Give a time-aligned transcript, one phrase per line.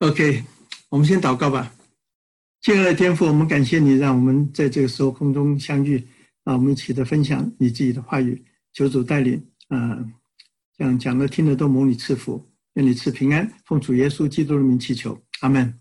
[0.00, 0.42] OK，
[0.88, 1.70] 我们先祷告吧。
[2.62, 5.98] 亲爱的天父，我们感谢你，让我们在这个时候空中相遇
[6.44, 8.42] 啊，我们一起的分享你自己的话语，
[8.72, 10.02] 求主带领啊，
[10.78, 12.42] 讲讲的听的都蒙你赐福，
[12.74, 15.78] 愿你赐平安，奉主耶稣基督的名祈求，阿门。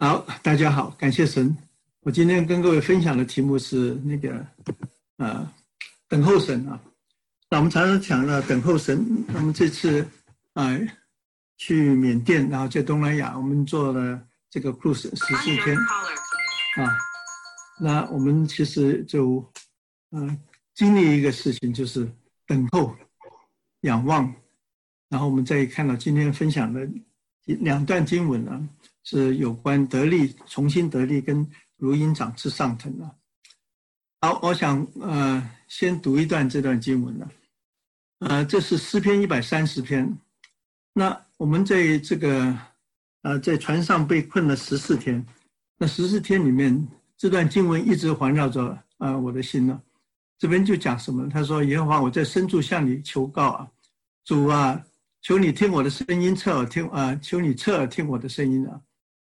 [0.00, 1.56] 好，大家好，感谢神。
[2.00, 4.44] 我今天跟各位分享的题目是那个
[5.18, 5.48] 呃，
[6.08, 6.82] 等候神啊。
[7.48, 10.04] 那我们常常讲了等候神，那么这次
[10.54, 10.76] 啊。
[11.58, 15.76] 去缅甸，然后在东南亚，我们做了这个 cruise 十四天
[16.76, 16.96] 啊。
[17.80, 19.42] 那我们其实就
[20.10, 20.38] 嗯
[20.74, 22.10] 经历一个事情，就是
[22.46, 22.94] 等候、
[23.80, 24.34] 仰望。
[25.08, 26.86] 然后我们再看到今天分享的
[27.44, 28.68] 两段经文呢，
[29.02, 33.16] 是有关得力、重新得力跟如鹰长翅上腾的。
[34.20, 37.30] 好，我想呃先读一段这段经文呢，
[38.18, 40.18] 呃，这是诗篇一百三十篇，
[40.92, 41.25] 那。
[41.38, 42.58] 我们在这个，
[43.20, 45.24] 呃，在船上被困了十四天，
[45.76, 49.78] 那十四天里面，这段经文一直环绕着啊我的心呢。
[50.38, 51.28] 这边就讲什么？
[51.28, 53.68] 他说：“耶和华，我在深处向你求告啊，
[54.24, 54.82] 主啊，
[55.20, 58.80] 求你听我的声音，侧耳听啊，求你侧耳听我的声音啊。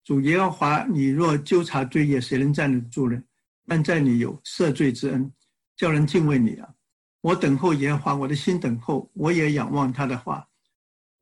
[0.05, 3.21] 主耶和华，你若纠察罪业，谁能站得住呢？
[3.67, 5.31] 但在你有赦罪之恩，
[5.77, 6.69] 叫人敬畏你啊。
[7.21, 10.45] 我等候耶和华，我的心等候，我也仰望他的话。”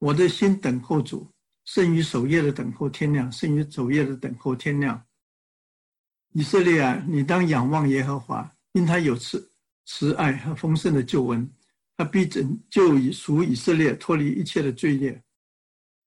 [0.00, 1.30] 我的心等候主，
[1.66, 5.00] 胜于守夜的等候天亮，胜于守夜的等候天亮。
[6.32, 9.52] 以色列啊，你当仰望耶和华，因他有慈
[9.84, 11.52] 慈爱和丰盛的救恩，
[11.98, 15.22] 他必拯救以属以色列脱离一切的罪孽。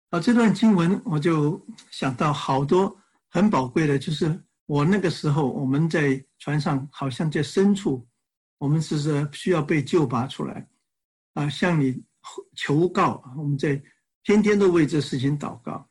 [0.09, 2.99] 啊，这段经文我就想到好多
[3.29, 8.07] 很宝贵的，就是我那个时候我们在船上，好像在深处，
[8.57, 10.67] 我们是是需要被救拔出来，
[11.35, 12.03] 啊，像你。
[12.55, 13.81] 求告，我们在
[14.23, 15.87] 天天都为这事情祷告。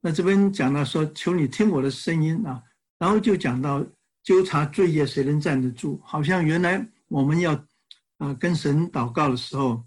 [0.00, 2.62] 那这边讲到说，求你听我的声音啊，
[2.98, 3.84] 然后就讲到
[4.22, 6.00] 纠察罪业，谁能站得住？
[6.04, 7.52] 好像原来我们要
[8.18, 9.84] 啊跟神祷告的时候，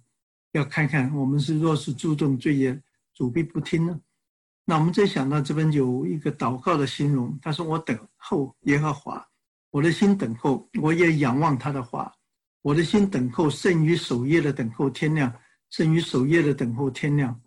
[0.51, 2.81] 要看看我们是若是注重罪业，
[3.13, 3.99] 主必不听呢。
[4.65, 9.25] 那我们再想到这边有一个祷告的形容，他说：“我等候耶和华，
[9.69, 12.13] 我的心等候，我也仰望他的话，
[12.61, 15.33] 我的心等候胜于守夜的等候天亮。”
[15.71, 17.41] 胜于守夜的等候天亮。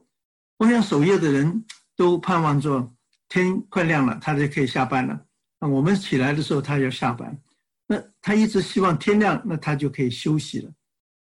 [0.59, 1.65] 我想守夜的人
[1.97, 2.91] 都盼望着
[3.29, 5.25] 天快亮了，他就可以下班了。
[5.61, 7.39] 那我们起来的时候，他要下班。
[7.87, 10.73] 那他一直希望天亮，那他就可以休息了。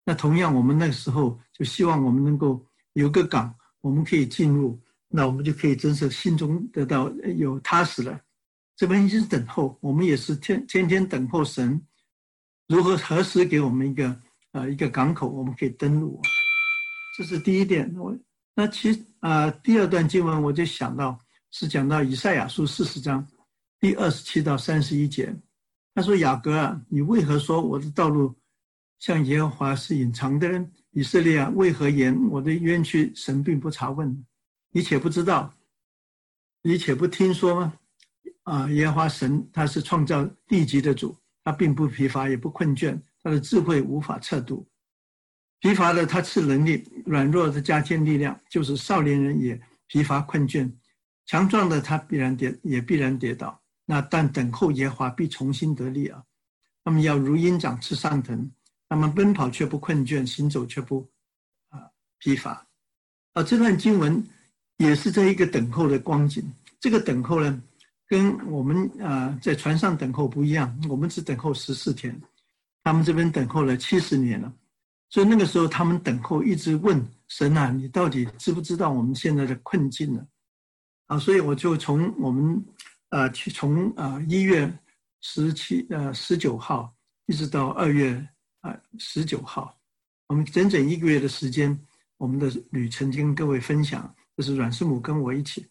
[0.04, 2.64] 那同样，我们那个时候就希望我们能够
[2.94, 8.18] 有个港，我们可以进入，那我们就可以真是心中得到有踏实了。
[8.74, 11.80] 这边一直等候，我们也是天天天等候神
[12.66, 14.20] 如何何时给我们一个
[14.52, 16.20] 呃一个港口，我们可以登陆。
[17.18, 18.16] 这是第一点，我
[18.54, 21.18] 那其啊第二段经文我就想到
[21.50, 23.26] 是讲到以赛亚书四十章
[23.80, 25.34] 第二十七到三十一节，
[25.96, 28.32] 他说雅各啊，你为何说我的道路
[29.00, 30.72] 像耶和华是隐藏的人？
[30.92, 34.24] 以色列啊，为何言我的冤屈神并不查问？
[34.70, 35.52] 你且不知道，
[36.62, 37.72] 你且不听说吗？
[38.44, 44.64] 啊，耶和华神他是创造地级的主，他并不疲乏也不困倦，他的智慧无法测度。
[45.60, 50.70] 疲乏的他赐能力，软弱的加添力量，就是少年人也疲乏困倦，
[51.26, 53.60] 强壮的他必然跌，也必然跌倒。
[53.84, 56.22] 那但等候耶华必重新得力啊！
[56.84, 58.50] 他们要如鹰长翅上腾，
[58.88, 61.08] 他们奔跑却不困倦，行走却不
[61.70, 62.66] 啊疲乏。
[63.32, 64.24] 啊，这段经文
[64.76, 66.44] 也是在一个等候的光景。
[66.78, 67.62] 这个等候呢，
[68.06, 72.20] 跟我们啊在船上等候不一样，我们只等候十四天，
[72.84, 74.52] 他们这边等候了七十年了。
[75.10, 80.26] 所以那个时候，他们等候，一直问神啊，你到底知不知道我们现在的困境呢？
[81.06, 82.62] 啊，所以我就从我们，
[83.08, 84.70] 呃，去从啊一月
[85.22, 88.22] 十七呃十九号一直到二月
[88.60, 89.74] 啊十九号，
[90.26, 91.78] 我们整整一个月的时间，
[92.18, 95.66] 我们的旅程跟各位分享，这是阮师母跟我一起。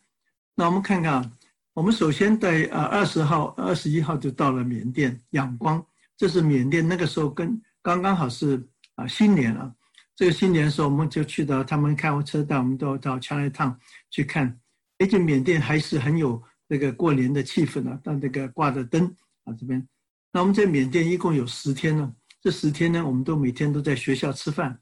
[0.56, 1.32] 那我们看看啊，
[1.76, 5.86] 我们首先在啊二十号、二十一号就到了缅甸仰光，
[6.18, 8.68] 这是缅甸那个时候跟刚刚好是。
[8.98, 9.74] 啊，新年了，
[10.16, 13.78] 这个新年的时候，我们就去到他们开车带我们到到 China Town
[14.10, 14.60] 去看，
[14.98, 18.00] 而且缅甸还是很有那个过年的气氛呢。
[18.04, 19.06] 到那个挂着灯
[19.44, 19.88] 啊，这边，
[20.34, 22.12] 那我们在缅甸一共有十天呢，
[22.42, 24.78] 这十天呢，我们都每天都在学校吃饭，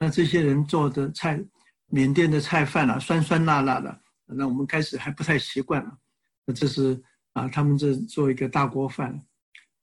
[0.00, 1.40] 那这些人做的菜，
[1.86, 5.96] 缅甸的菜饭啊，酸酸辣辣的，那我们开始还不太习惯了，
[6.44, 7.00] 那这是
[7.34, 9.24] 啊，他们这做一个大锅饭。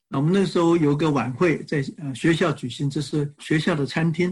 [0.09, 4.29] 那我们那时候有个晚会在呃学校举行，这是学校的餐厅。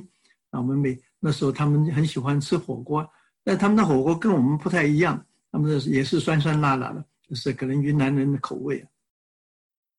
[0.51, 3.05] 啊，我们每那时候他们很喜欢吃火锅，
[3.43, 5.25] 但他们的火锅跟我们不太一样。
[5.51, 8.85] 他们也是酸酸辣辣的，就是可能云南人的口味。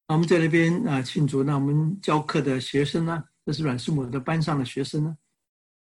[0.07, 5.17] 那我们在那边啊庆祝，那我们教课的学生呢，这是阮师母的班上的学生呢，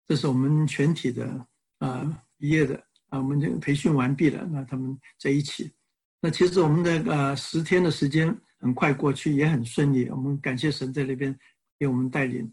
[0.07, 1.45] 这是我们全体的
[1.77, 2.75] 啊毕业的
[3.09, 5.71] 啊，我们这个培训完毕了，那他们在一起。
[6.21, 10.09] 那其实我们的呃十天的时间很快过去，也很顺利。
[10.09, 11.37] 我们感谢神在那边
[11.77, 12.51] 给我们带领，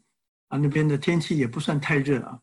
[0.49, 2.39] 啊那边的天气也不算太热啊。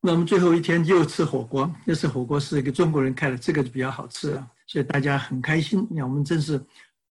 [0.00, 5.86] 那我们最后一天又吃火锅，这次火锅是一个中国人开的，这个就比较好吃啊，所以大家很开心。
[5.90, 6.60] 那我们真是。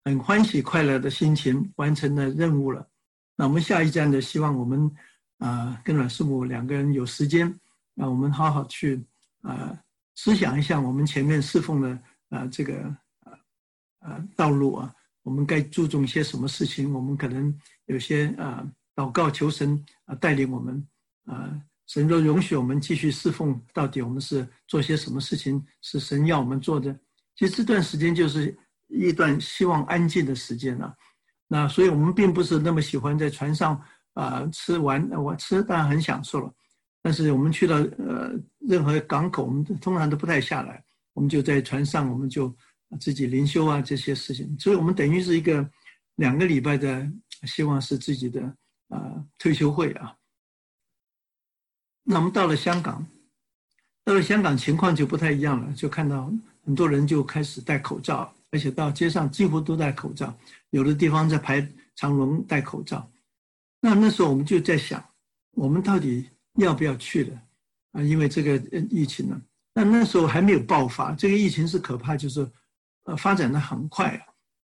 [0.06, 2.88] 很欢喜快乐的心情完成了任务了，
[3.34, 4.88] 那我们下一站的希望我们
[5.38, 7.52] 啊跟阮师母两个人有时间，
[7.92, 9.04] 那我们好好去
[9.42, 9.76] 啊
[10.14, 11.98] 思想一下我们前面侍奉的
[12.31, 12.82] 啊这个
[13.20, 13.32] 啊
[14.00, 16.93] 啊道路啊，我们该注重一些什么事情？
[16.93, 17.56] 我们可能
[17.87, 20.87] 有些啊祷告求神啊带领我们
[21.25, 25.64] 啊，神若容许我们继续侍奉，到底我们是做些什么事情？
[25.82, 26.99] 是神要我们做的？
[27.34, 28.56] 其实这段时间就是。
[28.88, 30.94] 一段希望安静的时间了，
[31.49, 33.82] 那所以我们并不是那么喜欢在船上
[34.12, 36.55] 啊吃完我吃当然很享受了，
[37.02, 38.31] 但是我们去到呃
[38.61, 40.84] 任何港口，我们通常都不太下来，
[41.16, 42.54] 我们就在船上，我们就
[43.00, 45.66] 自己灵修啊这些事情，所以我们等于是一个
[46.16, 47.10] 两个礼拜的，
[47.44, 48.42] 希望是自己的
[48.88, 50.14] 啊退休会啊。
[52.02, 53.04] 那我们到了香港，
[54.04, 56.30] 到了香港情况就不太一样了，就看到
[56.66, 58.30] 很多人就开始戴口罩。
[58.52, 60.32] 而且到街上几乎都戴口罩，
[60.70, 63.10] 有的地方在排长龙戴口罩。
[63.80, 65.04] 那那时候我们就在想，
[65.52, 67.42] 我们到底要不要去了
[67.92, 68.02] 啊？
[68.02, 68.56] 因为这个
[68.88, 69.42] 疫情呢，
[69.76, 72.50] 那那时候还没有爆发，这个疫情是可怕，就是
[73.05, 74.19] 呃发展的很快。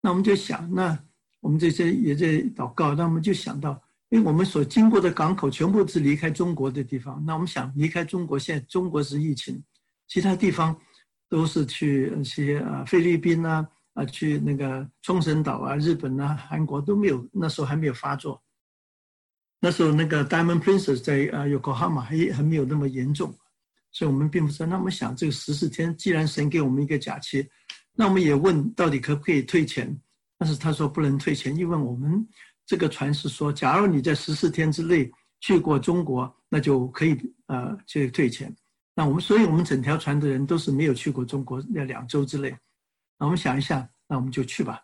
[0.01, 0.99] 那我们就想，那
[1.41, 2.27] 我们这些也在
[2.57, 3.79] 祷告，那我们就想到，
[4.09, 9.63] 因为我们所经过的港口全部是离开中国的地方，那我们想离开中国，现在中国是疫情，
[10.09, 10.75] 其他地方。
[11.29, 18.41] 都是去一些啊菲律宾呐啊去那个冲绳岛啊日本呐韩国都没有那时候还没有发作，
[19.59, 23.35] 那时候那个 Diamond Princess 在啊 Yokohama 还还没有那么严重，
[23.97, 27.49] 所以我们并不是那么想这个十四天，既然神给我们一个假期，
[27.95, 29.99] 那我们也问到底可不可以退钱，
[30.37, 32.29] 但是他说不能退钱，因为我们
[32.67, 35.11] 这个船是说，假如你在十四天之内
[35.41, 38.55] 去过中国，那就可以呃去退钱。
[38.95, 42.55] 那我们，所以我们整条船的人都是没有去过中国那两周之内。
[43.19, 44.79] 那我们想一下，那我们就去吧。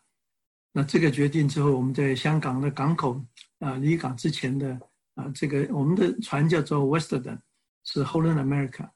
[0.72, 3.22] 那这个决定之后，我们在香港的港口
[3.58, 4.80] 啊离港之前的
[5.16, 7.38] 啊，这个我们的船叫做 Western，
[7.84, 8.88] 是 Holland America。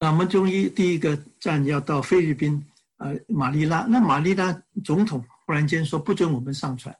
[0.00, 2.64] 那我们中医第一个站要到菲律宾
[2.98, 3.86] 呃马尼拉。
[3.88, 6.94] 那马尼拉总统忽然间说不准我们上船，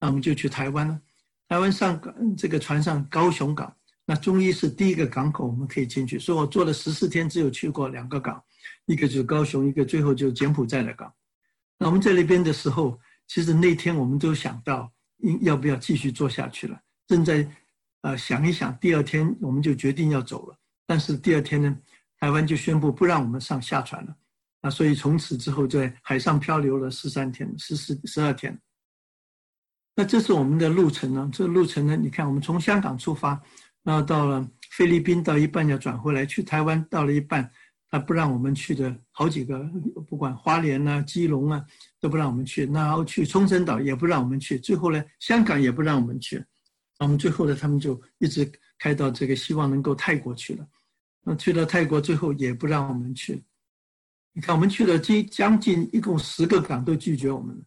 [0.00, 1.00] 那我们就去台湾了。
[1.48, 2.00] 台湾上
[2.36, 3.74] 这个船上高雄港。
[4.06, 6.18] 那中医是第一个港口，我们可以进去。
[6.18, 8.42] 所以我做了十四天，只有去过两个港，
[8.86, 11.12] 一个就是高雄，一个最后就是柬埔寨的港。
[11.78, 12.98] 那我们在那边的时候，
[13.28, 16.76] 其实那天我们都想到，应要不要继续做下去了。
[17.06, 17.48] 正在
[18.00, 20.56] 呃想一想，第二天我们就决定要走了。
[20.86, 21.76] 但是第二天呢，
[22.20, 24.16] 台湾就宣布不让我们上下船了。
[24.60, 28.56] 啊，所以从此之后在海上漂流了十三天，十四十二天。
[29.96, 31.28] 那这是我们的路程呢？
[31.32, 33.40] 这个路程呢，你看我们从香港出发。
[33.82, 37.50] 然后到了菲律宾，到一半要转回来去台湾，到了一半，
[37.88, 39.58] 他不让我们去的好几个，
[40.06, 41.64] 不管花莲啊、基隆啊，
[41.98, 42.66] 都不让我们去。
[42.66, 46.44] 然后去冲绳岛也不让我们去，最后呢，香港也不让我们去。
[46.98, 48.46] 我们最后呢，他们就一直
[48.78, 50.66] 开到这个希望能够泰国去了。
[51.22, 53.42] 那去了泰国最后也不让我们去。
[54.32, 57.62] 你看，我们去了近将近一共十个港都拒绝我们了。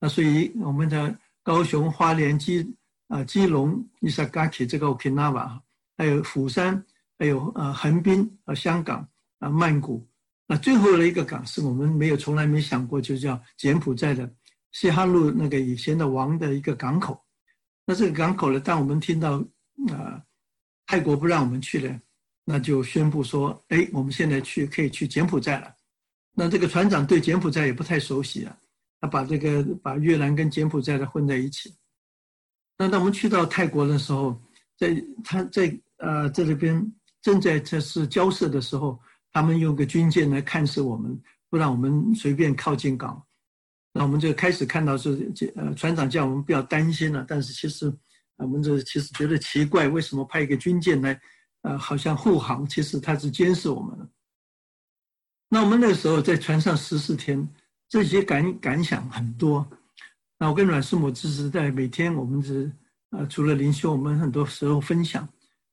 [0.00, 2.74] 那所以我们的高雄、花莲、基。
[3.08, 5.60] 啊，基隆、伊萨嘎奇这个 Okinawa，
[5.96, 6.84] 还有釜山，
[7.20, 9.08] 还有呃横滨和香港
[9.38, 10.04] 啊曼谷，
[10.48, 14.28] 那最后的一个港是我们没有从来没想过，就叫柬埔寨的
[14.72, 17.24] 西哈路那个以前的王的一个港口。
[17.84, 19.34] 那这个港口呢，当我们听到
[19.92, 20.20] 啊
[20.84, 22.00] 泰国不让我们去了，
[22.48, 25.74] 那就宣布说，哎，我们现在去可以去柬埔寨了。
[26.32, 28.56] 那这个船长对柬埔寨也不太熟悉啊，
[29.00, 31.74] 他把这个把越南跟柬埔寨的混在一起。
[32.78, 34.40] 那当我们去到泰国的时候，
[34.78, 39.00] 在他在呃在这边正在这是交涉的时候，
[39.32, 43.20] 他们用个军舰来看视我们，不让我们随便靠近港。
[43.92, 47.92] 那我们就开始看到是呃船长叫我们不要担心了，但是其实
[48.36, 51.18] 我们这其实觉得奇怪，为什么派一个军舰来，
[51.66, 54.08] 呃好像护航，其实他是监视我们的。
[55.48, 57.46] 那我们那时候在船上十四天，
[57.88, 59.66] 这些感感想很多。
[60.38, 62.70] 那我跟阮师母只是在每天，我们是
[63.10, 65.28] 呃，除了灵修，我们很多时候分享。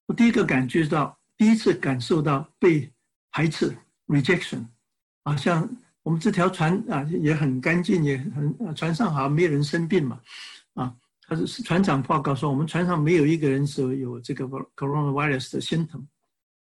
[0.08, 2.92] 我第一个感觉到，第一次感受到被
[3.32, 3.76] 排斥
[4.08, 4.66] （rejection），
[5.24, 5.70] 啊，像
[6.02, 10.20] 我们这条船啊也很干净，也很船上好像没有人生病嘛，
[10.74, 10.96] 啊，
[11.28, 16.04] 他是船长报告说我们船上没有一个人是有这个 coronavirus 的 symptom。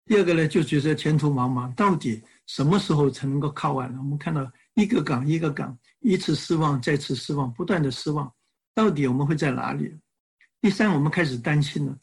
[0.06, 3.98] 第二个呢，就觉得前途茫茫，到底什么时候才能够靠岸呢？
[4.00, 8.32] 我们看到一个港一个港，一次失望再次失望，不断的失望，
[8.74, 9.96] 到底我们会在哪里？
[10.60, 11.96] 第三，我们开始担心了，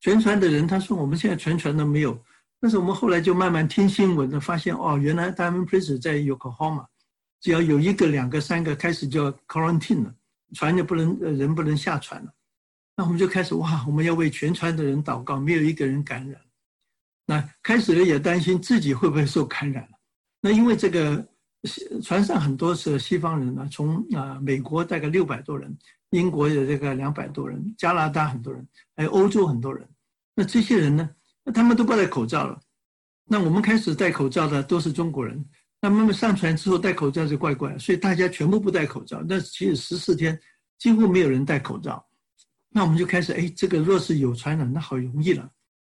[0.00, 2.16] 全船的人他说我们现在全船都没有。
[2.60, 6.86] 但是我们后来就慢慢听新闻的，发现哦，原来 Diamond Prince 在 Yokohama，
[7.40, 10.14] 只要有一个、两个、三个开始就 quarantine 了，
[10.54, 12.32] 船就不能呃人不能下船了。
[12.96, 16.40] 那我们就开始哇，我们要为全船的人祷告，没有一个人感染。
[17.26, 19.98] 那开始了也担心自己会不会受感染了。
[20.40, 21.26] 那因为这个
[22.02, 25.76] 船上很多是西方人呢，从啊美国大概六百多人，
[26.10, 29.86] 英国有这个两百多人，加拿大很多人，还有欧洲很多人。
[30.34, 31.10] 那这些人呢？
[31.54, 32.60] 他们都不戴口罩了，
[33.24, 35.42] 那我们开始戴口罩的都是中国人。
[35.80, 39.22] 那慢慢上船之后戴口罩就怪怪，所以大家全部不戴口罩。
[39.28, 40.38] 那其实十四天
[40.78, 42.04] 几乎没有人戴口罩。
[42.70, 45.42] 那我们就开始，哎，这个若是有传染，那好容易了。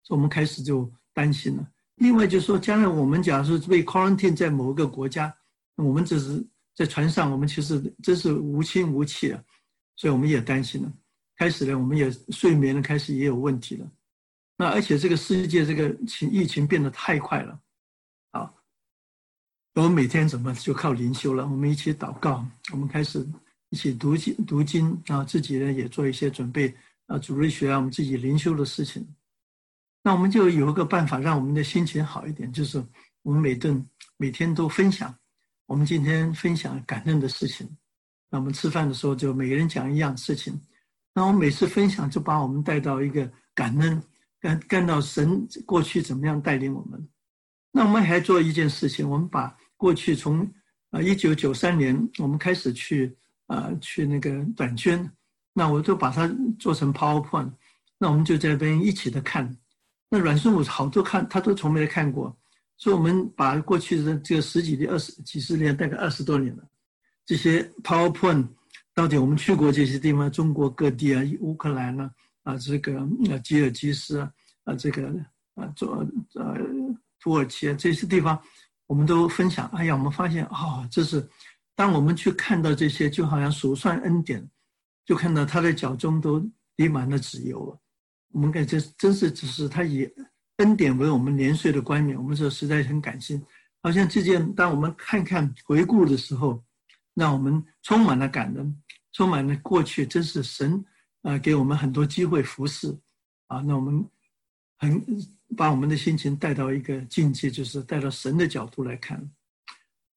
[0.02, 1.66] 所以我们开始就担心了。
[1.96, 5.34] 另外就是说，将来我们假如说被 quarantine 在某个国家，
[5.76, 9.42] 我们只是在船上，我们其实真是无亲无戚啊，
[9.96, 10.92] 所以我们也担心了。
[11.36, 13.90] 开始呢，我们也睡眠呢开始也有问题了。
[14.56, 17.58] 那而且这个世界这个情疫情变得太快了，
[19.78, 21.46] 我们每天怎么就靠灵修了？
[21.46, 23.24] 我们一起祷告，我们开始
[23.68, 26.74] 一起读经读经啊，自己呢也做一些准备
[27.06, 29.06] 啊，主日学啊，我们自己灵修的事情。
[30.02, 32.84] 那我们就有一个办法，让我们的心情好一点，就是
[33.22, 35.14] 我们每顿每天都分享，
[35.66, 37.64] 我们今天分享感恩的事情。
[38.28, 40.60] 那我们吃饭的时候就每个人讲一样事情，
[41.14, 44.02] 那我每次分享就把我们带到一个感恩。
[44.40, 47.08] 感感到神过去怎么样带领我们，
[47.70, 50.46] 那我们还做一件事情，我们把过去从
[50.90, 53.16] 啊一九九三年我们开始去
[53.46, 55.10] 啊去那个短宣，
[55.54, 57.50] 那我就把它做成 PowerPoint，
[57.96, 59.56] 那我们就在那边一起的看。
[60.10, 62.36] 那阮顺武好多看他都从没看过，
[62.76, 66.62] 所以我们把过去的这个十几年、二十几十年，大概二十多年了，
[67.24, 68.46] 这些 PowerPoint
[68.94, 72.10] 到底我们去过这些地方，中国各地啊，乌克兰呢？
[72.42, 74.32] 啊，这个呃，吉尔吉斯啊，
[74.64, 75.08] 啊，这个
[75.54, 75.98] 啊，做
[76.34, 76.56] 呃，
[77.20, 78.40] 土耳其啊，这些地方，
[78.88, 79.68] 我们都分享。
[79.68, 81.24] 哎呀，我们发现啊，这是
[81.76, 84.44] 当我们去看到这些，就好像数算恩典，
[85.04, 87.78] 就看到他的脚中都滴满了脂油。
[88.32, 90.10] 我们感觉真是只是他以
[90.56, 93.40] 恩典为我们年岁的冠冕，我们说实在很感谢。
[93.80, 96.64] 好像这件，当我们看看回顾的时候，
[97.14, 100.84] 让我们充满了感恩，充满了过去，真是神。
[101.22, 102.96] 啊，给我们很多机会服侍，
[103.48, 104.08] 啊，那我们
[104.78, 105.04] 很
[105.56, 109.30] 把我们的心情带到一个境界，就是带到神的角度来看。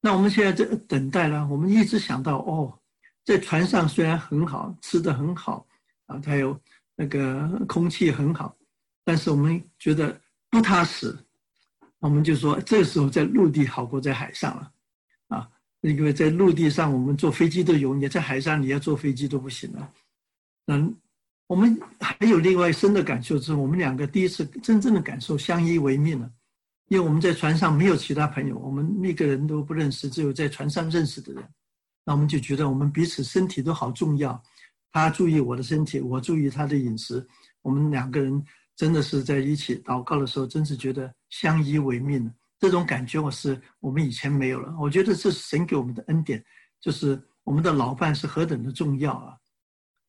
[0.01, 2.77] 那我们现在在等待呢，我们一直想到，哦，
[3.23, 5.65] 在船上虽然很好，吃的很好，
[6.07, 6.59] 啊，还有
[6.95, 8.55] 那个空气很好，
[9.03, 10.19] 但是我们觉得
[10.49, 11.15] 不踏实，
[11.99, 14.71] 我们就说这时候在陆地好过在海上了，
[15.27, 15.47] 啊，
[15.81, 19.93] 因为在陆地上我们坐飞机都容易，在海上你要坐飞机都不行了。
[20.67, 20.95] 嗯，
[21.51, 26.31] 我们还有另外深的感受，是我们两个第一次真正的感受相依为命了。
[26.87, 31.43] 因为我们在船上没有其他朋友，我们一个人都不认识，只有在船上认识的人。
[32.05, 34.41] 那我们就觉得我们彼此身体都好重要，
[34.93, 37.27] 他注意我的身体，我注意他的饮食。
[37.61, 38.41] 我们两个人
[38.77, 42.31] 真的是在一起祷告的时候，真是觉得相依为命了。
[42.59, 44.73] 这种感觉我是我们以前没有了。
[44.79, 46.41] 我觉得这是神给我们的恩典，
[46.79, 49.35] 就是我们的老伴是何等的重要啊！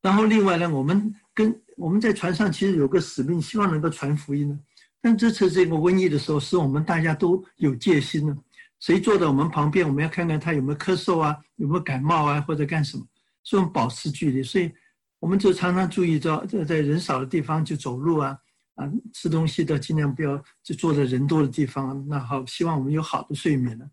[0.03, 4.59] 然后另外呢，我们跟我们在船上其实有个使命，希望能够传福音呢。
[5.01, 8.37] 但这次这个瘟疫的时候，使我们大家都有戒心呢。
[8.81, 13.07] 谁坐在我们旁边，我们要看看他有没有咳嗽啊，有没有感冒啊，或者干什么，
[13.43, 14.43] 所以我们保持距离。
[14.43, 14.71] 所以
[15.19, 18.37] 我们就常常注意到，在在人少的地方就走路啊，
[18.75, 22.07] 啊，吃东西的尽量不要就坐在人多的地方。
[22.09, 23.89] 那好，希望我们有好的睡眠呢。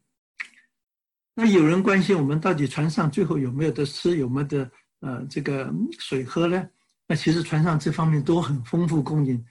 [1.35, 4.69] 那有人关心我们到底船上最后有没有得吃，有没有得。
[5.01, 6.67] 呃，这个水喝呢？
[7.09, 9.43] 那其实船上这方面都很丰富供应。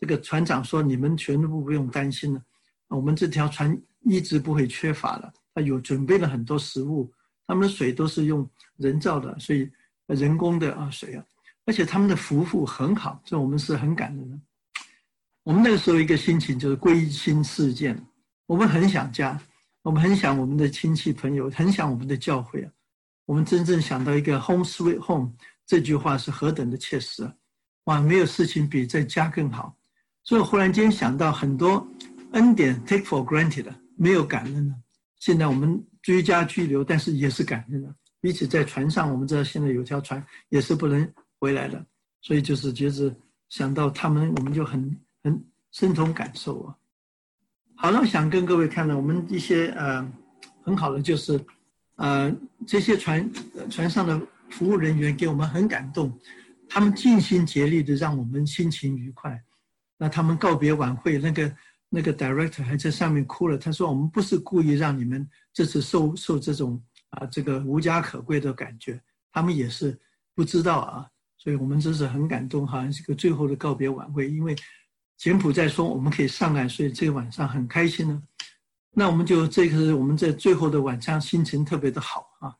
[0.00, 2.42] 这个船长说：“你们全部不用担心了，
[2.88, 5.32] 我们这条船一直不会缺乏的。
[5.54, 7.08] 他有准备了很多食物，
[7.46, 8.46] 他们的水都是用
[8.78, 9.70] 人造的，所以
[10.08, 11.24] 人工的啊水啊，
[11.64, 14.38] 而且他们的服务很好，所以我们是很感恩的。
[15.44, 17.96] 我们那个时候一个心情就是归心似箭，
[18.46, 19.40] 我们很想家，
[19.82, 22.70] 我们很想我们的亲戚朋友，很想我们的教会啊。”
[23.26, 25.32] 我们真正想到一个 “home sweet home”
[25.66, 27.34] 这句话是何等的切实啊！
[27.84, 29.76] 哇，没有事情比在家更好。
[30.22, 31.86] 所以忽然间想到很多
[32.32, 33.66] 恩典 take for granted
[33.96, 34.74] 没有感恩的，
[35.18, 37.94] 现在我们居家拘留，但是也是感恩的。
[38.20, 41.06] 彼此在船上，我们知道现在有条船也是不能
[41.38, 41.84] 回来的，
[42.22, 43.14] 所以就是觉得
[43.50, 46.74] 想到他们，我们就很很深同感受啊。
[47.76, 50.10] 好了，想跟各位看到我们一些呃
[50.62, 51.38] 很好的就是，
[51.96, 52.34] 呃
[52.66, 53.30] 这些船
[53.68, 54.18] 船上的
[54.54, 56.18] 服务人员给我们很感动，
[56.68, 59.42] 他们尽心竭力的让我们心情愉快。
[59.98, 61.54] 那他们告别晚会那个。
[61.90, 63.56] 那个 director 还在上面哭了。
[63.56, 69.96] 他说：“我们不是故意让你们这次受受这种啊这个无家可归的感觉，他们也是
[70.34, 71.06] 不知道啊。
[71.38, 74.28] 所以我们真是很感动，好像是个最后的告别晚会。
[74.28, 74.56] 因为
[75.16, 78.20] 柬埔寨说我们可以上岸，所以这个晚上很开心呢。
[78.90, 82.56] 那我们就这个是我们在最后的晚上心情特别的好啊。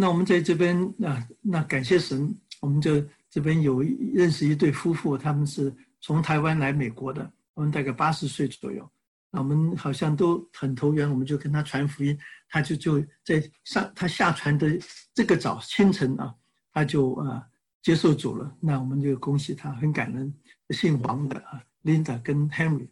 [0.00, 3.82] 那我们在这边啊，那感谢神，我们就这边有
[4.14, 8.88] 认识一对夫妇，他们是从台湾来美国的。”我们大概八十岁左右，
[9.32, 12.16] 我们好像都很投缘，我们就跟他传福音，
[12.48, 14.78] 他就就在上他下船的
[15.12, 16.32] 这个早清晨啊，
[16.72, 17.44] 他就啊
[17.82, 18.56] 接受主了。
[18.60, 20.32] 那我们就恭喜他，很感恩。
[20.70, 22.86] 姓王的啊，Linda 跟 Henry，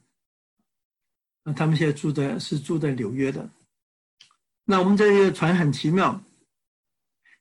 [1.45, 3.49] 那他们现在住在是住在纽约的。
[4.65, 6.21] 那我们这个船很奇妙，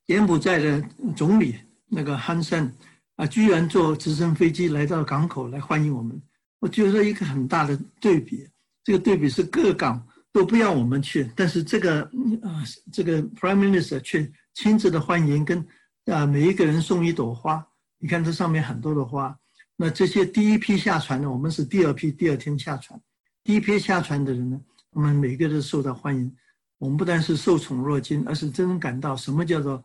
[0.07, 0.81] 柬埔寨的
[1.15, 1.55] 总理
[1.87, 2.71] 那个汉森
[3.15, 6.21] 啊，居然坐直升飞机来到港口来欢迎我们。
[6.59, 8.47] 我觉得一个很大的对比，
[8.83, 12.03] 这个对比是各港都不要我们去，但是这个
[12.43, 15.65] 啊，这个 Prime Minister 却亲自的欢迎，跟
[16.05, 17.65] 啊每一个人送一朵花。
[17.97, 19.35] 你看这上面很多的花。
[19.75, 22.99] 那这些第一批下船的，我们是第二批，第二天下船。
[23.43, 24.59] 第一批下船的人呢，
[24.91, 26.31] 我们每个都受到欢迎。
[26.77, 29.83] 我们不但是受宠若惊，而是真正感到什么叫做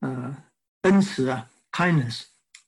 [0.00, 0.36] 呃
[0.82, 2.24] 恩慈啊，kindness。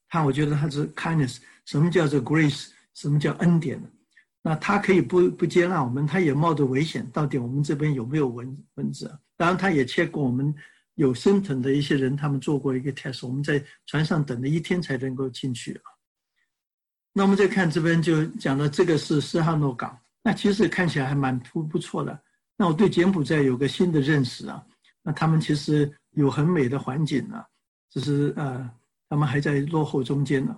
[0.09, 2.69] 他我觉得他是 kindness，什么叫做 grace？
[2.95, 3.89] 什么叫恩典呢？
[4.43, 7.09] 那他可以不不接纳我们，他也冒着危险。
[7.13, 9.07] 到底我们这边有没有蚊蚊子？
[9.37, 10.53] 当然，他也切过我们
[10.95, 13.27] 有生存的一些人，他们做过一个 test。
[13.27, 15.87] 我们在船上等了一天才能够进去啊。
[17.13, 19.99] 那我们再看这边就讲了，这个是斯哈诺港。
[20.23, 22.21] 那其实看起来还蛮不不错的。
[22.57, 24.63] 那我对柬埔寨有个新的认识啊。
[25.03, 27.47] 那他们其实有很美的环境啊，
[27.91, 28.71] 只是呃，
[29.09, 30.57] 他们还在落后中间呢。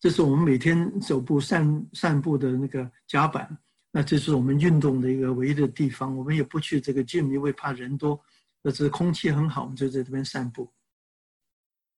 [0.00, 3.56] 这是我们每天走步散散步的那个甲板，
[3.90, 6.14] 那这是我们运动的一个唯一的地方。
[6.16, 8.20] 我们也不去这个 gym，因为怕人多。
[8.62, 10.70] 那这空气很好，我们就在这边散步。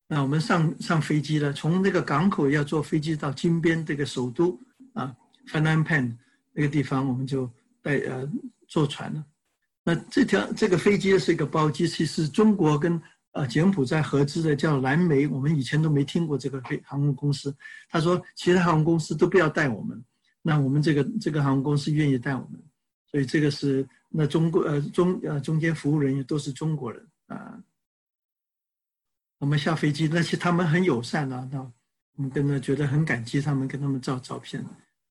[0.08, 4.56] 那我们上上飞机了，从那个港口要坐飞机到金边这个首都
[4.92, 5.12] 啊
[5.48, 6.18] f a n a m p a n
[6.52, 7.50] 那个地方，我们就
[7.82, 8.30] 带呃
[8.68, 9.24] 坐船了。
[9.86, 13.00] 那这条这个飞机是一个包机，其实中国跟。
[13.32, 17.54] 呃，柬埔寨合资的叫蓝莓，我们以前都没听过这个飞航空公司。
[17.90, 20.02] 他说，其他航空公司都不要带我们，
[20.40, 22.58] 那我们这个这个航空公司愿意带我们，
[23.10, 27.62] 所以这个是那中国呃中呃中间服务人员都是中国人啊。
[29.36, 31.60] 我们下飞机，那些他们很友善啊，那
[32.14, 34.64] 我们跟着觉得很感激他们，跟他们照照片。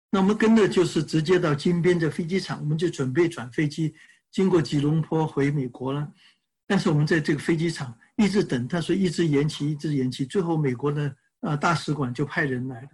[0.10, 3.94] 那我们跟着就是直接到金边的飞机场，我们就准备转飞机，
[4.36, 6.12] 经过吉隆坡回美国了。
[6.67, 7.95] 但是我们在这个飞机场。
[8.17, 12.88] 一直等，他说一直延期，一直延期，最后美国的呃大使馆就派人来了，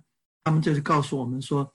[0.44, 1.72] 他们就是告诉我们说，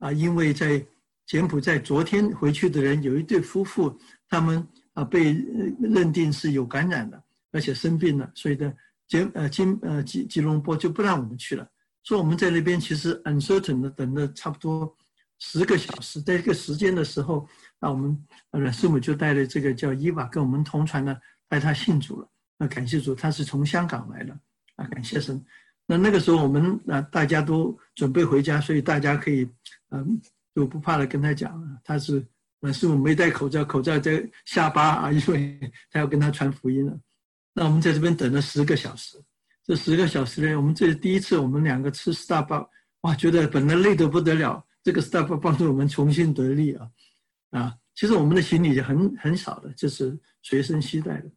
[0.00, 0.84] 啊，因为在
[1.24, 3.96] 柬埔寨昨天回去的人有一对夫妇，
[4.28, 5.32] 他们啊被
[5.78, 8.74] 认定是有感染的，而且生病了，所以呢，
[9.06, 11.64] 柬呃金呃吉吉隆坡就不让我们去了，
[12.02, 14.92] 所以我们在那边其实 uncertain 的等了差不多
[15.38, 17.48] 十个小时，在这个时间的时候，
[17.80, 22.28] 那我们呃师母就带着这个叫伊娃跟我们同船的带他信主了。
[22.58, 24.36] 那感谢主，他是从香港来的
[24.74, 24.84] 啊！
[24.86, 25.40] 感谢神。
[25.86, 29.48] 那那个时候我们啊，大家都准备回家，所以大家可以
[29.90, 30.20] 嗯，
[30.54, 32.26] 就不怕的跟他讲，他是
[32.60, 35.58] 阮，师傅没戴口罩，口罩在下巴啊，因为
[35.90, 36.98] 他要跟他传福音了。
[37.54, 39.16] 那我们在这边等了十个小时，
[39.64, 42.70] 这十个小时呢，我们这第一次，我们两个吃 s t a r b u c k
[43.02, 46.90] 哇，觉得本来累得不得了，这个 Starbucks 帮助我们重新得力啊
[47.50, 47.76] 啊！
[47.94, 51.30] 其实我们的行李很很少的，就是随身携带的。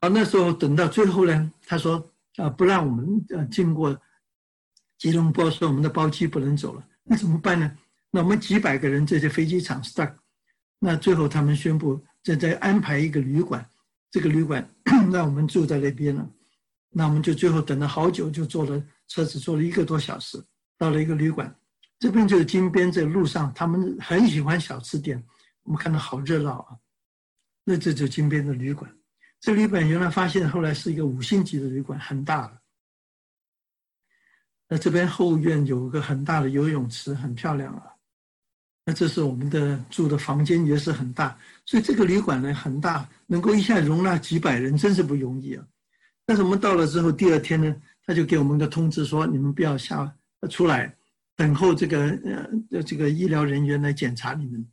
[0.00, 3.96] 啊，那时候等到最后呢，他说啊，不让我们呃经过
[4.98, 7.78] 吉隆坡，说我们的包机不能走了，那怎么办呢？
[8.10, 10.12] 那我们几百个人这些飞机场 stuck，
[10.80, 13.64] 那最后他们宣布在在安排一个旅馆，
[14.10, 14.68] 这个旅馆
[15.12, 16.28] 让我们住在那边了，
[16.90, 20.44] 那我们就最后等了好久，就坐了车子坐了一个多小时，
[20.76, 21.56] 到了一个旅馆，
[22.02, 25.22] 这边就是金边这路上，他们很喜欢小吃店，
[25.62, 26.76] 我们看到好热闹啊，
[27.62, 28.92] 那这就金边的旅馆。
[29.38, 32.58] 这旅馆原来发现，后来是一个五星级的旅馆，很大的。
[34.68, 37.94] 那这边后院有个很大的游泳池，很漂亮啊。
[38.84, 45.64] 那这是我们的住的房间也是很大，所以这个旅馆呢很大，能够一下容纳几百人，真是不容易啊。
[46.26, 50.12] 但是我们到了之后，第二天呢，他就给我们个通知说，你们不要下
[50.50, 50.92] 出来，
[51.36, 52.06] 等候这个
[52.72, 54.66] 呃这个医疗人员来检查你们。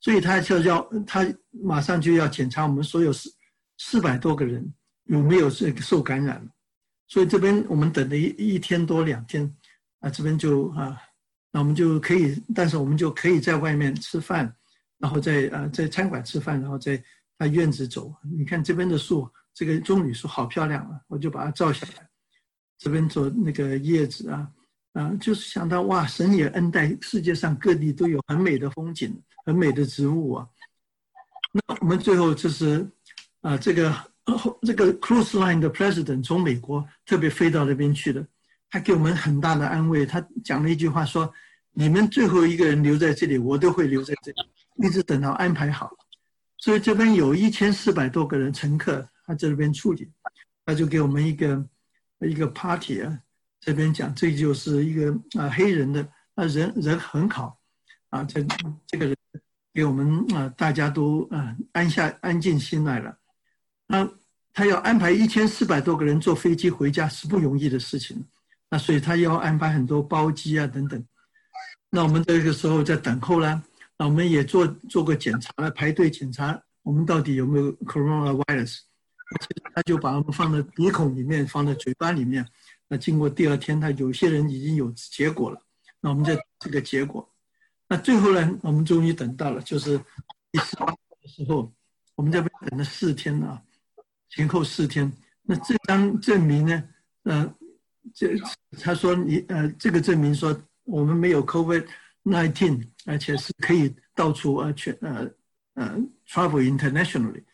[0.00, 3.30] 所以他就要他马上就要检查我们所有四
[3.78, 4.72] 四百多个人
[5.04, 6.46] 有没有这个受感染。
[7.06, 9.54] 所以这边我们等了一一天多两天，
[10.00, 10.98] 啊这边就啊。
[11.54, 14.50] 那我们就可以，但是我们就可以在外面吃饭，
[14.96, 17.04] 然后在啊在餐馆吃饭，然后在
[17.36, 18.10] 他院子走。
[18.22, 22.08] 你看这边的树，这个棕榈树好漂亮啊，我就把它照下来。
[22.78, 24.50] 这边做那个叶子啊，
[24.92, 30.46] 啊，就是想到哇，神也恩待世界上各地都有很美的风景，很美的植物啊。
[31.52, 32.86] 那我们最后就是
[33.40, 33.94] 啊，这个
[34.62, 38.26] 这个 cruise line 的 president 从美国特别飞到那边去的。
[38.70, 41.30] 他给我们很大的安慰，他讲了一句话说
[41.72, 45.90] ：“你们最后一个人留在这里，我都会留在这里，一直等到安排好。”
[46.56, 50.10] 所以这边有一千四百多个人乘客，他在这边处理，
[50.64, 51.66] 他就给我们一个
[52.20, 53.18] 一个 party 啊，
[53.62, 57.58] 这边讲这就是一个啊黑人的啊人人很好
[58.10, 58.44] 啊，这
[58.86, 59.16] 这个人
[59.72, 63.16] 给我们啊大家都啊安下安静心来了。
[63.86, 64.06] 那
[64.52, 68.22] 他要安排一千四百多个人坐飞机回家是不容易的事情。
[68.68, 71.04] 那所以他要安排很多包机啊等等，
[71.90, 73.62] 那我们这个时候在等候啦，
[73.98, 78.78] 那我们也做做个检查了，排队检查我们到底有没有 coronavirus，
[79.74, 82.48] 他就把我们放在鼻孔里面，放在嘴巴里面，
[82.92, 85.58] 那经过第二天，他有些人已经有结果了，
[85.98, 87.26] 那我们在这个结果，
[87.88, 89.98] 那最后呢，我们终于等到了，就是
[90.50, 91.72] 第十八的时候，
[92.14, 93.62] 我们这边等了四天啊，
[94.28, 96.84] 前后四天，那这张证明呢，
[97.22, 97.54] 呃。
[98.12, 98.36] 这
[98.80, 101.86] 他说你呃，这个证明说我们没有 COVID
[102.24, 105.30] nineteen，而且是可以到处呃全呃
[105.74, 107.44] 呃 travel internationally。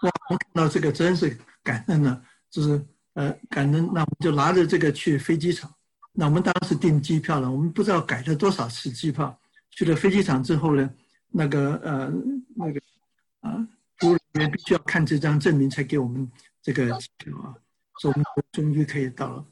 [0.00, 2.82] 哇，我们看到这个真是感恩了，就是
[3.20, 3.90] 呃感恩。
[3.92, 5.70] 那我们就拿着这个去飞机场。
[6.12, 9.38] 那我们当时订机票了，我们不知道改了多少次机票。
[9.70, 10.90] 去了飞机场之后呢，
[11.30, 12.12] 那个呃
[12.56, 12.80] 那个
[13.40, 13.66] 啊
[13.98, 16.28] 服务人员必须要看这张证明才给我们
[16.62, 17.54] 这个机票啊，
[18.00, 19.44] 说我们终于可以到了。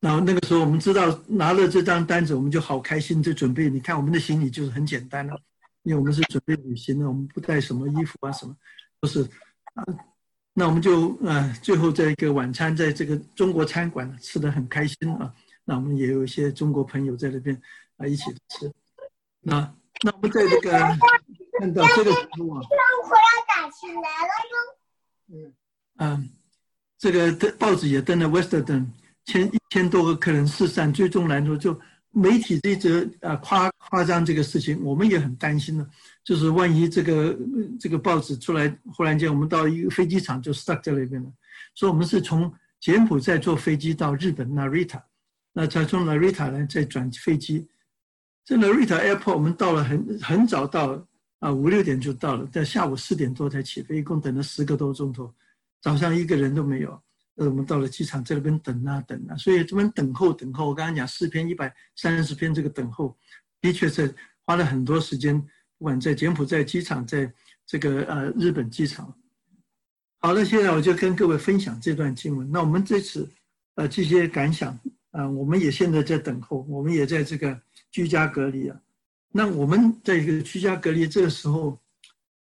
[0.00, 3.70] 然后那个时候，我们知道拿了这张单子，我们就好开心，就准备。
[3.70, 5.34] 你看，我们的行李就是很简单了，
[5.82, 8.54] 因为我们是准备旅行的，我们不带什么衣服啊，什么
[9.00, 9.22] 都是
[9.72, 9.82] 啊。
[10.54, 15.34] 那我们就呃，最后在一个晚餐，在这个中国餐馆吃的很开心啊。
[15.64, 17.60] 那我们也有一些中国朋友在那边
[17.96, 18.72] 啊一起吃。
[19.40, 20.70] 那那我们在这个
[21.58, 22.62] 看到这个时候啊，
[23.48, 25.34] 打起来了哟。
[25.34, 25.52] 嗯
[25.96, 26.30] 嗯，
[26.98, 28.86] 这个报纸也登了 Western。
[29.26, 35.88] 千一千多个客人四散，最终来说就媒体这则啊夸夸张这个事情，我们也很担心呢。
[36.24, 37.38] 就是万一这个
[37.78, 41.30] 这个报纸出来，忽然间我们到一个飞机场就 stuck 在那边了。
[41.74, 45.02] 所以我们是从柬埔寨坐飞机到日本 Narita，
[45.52, 47.68] 那才从 Narita 呢再转飞机。
[48.44, 51.06] 这 Narita Airport 我们到了很很早到
[51.40, 55.32] 啊五六点就到了，在下午四点多才起飞，一共等了十个多钟头，
[55.82, 56.98] 早上一个人都没有。
[57.36, 60.68] 呃，我们到了机场，在那边等啊等啊，所以这边等候等候。
[60.68, 63.16] 我刚刚讲四篇一百三十篇，这个等候
[63.60, 65.44] 的确是花了很多时间，
[65.78, 67.32] 不管在柬埔寨机场，在
[67.66, 69.14] 这个呃日本机场。
[70.18, 72.50] 好了，现在我就跟各位分享这段经文。
[72.50, 73.30] 那我们这次
[73.74, 74.78] 呃这些感想
[75.10, 77.60] 啊，我们也现在在等候，我们也在这个
[77.90, 78.80] 居家隔离啊。
[79.30, 81.78] 那我们在一个居家隔离这个时候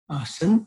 [0.06, 0.66] 啊，神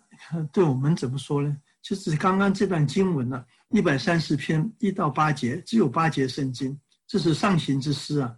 [0.51, 1.57] 对我们怎么说呢？
[1.81, 3.45] 就是刚刚这段经文呢。
[3.69, 8.37] 一百三十篇一到八节，只有八节圣经，这是上行之诗啊。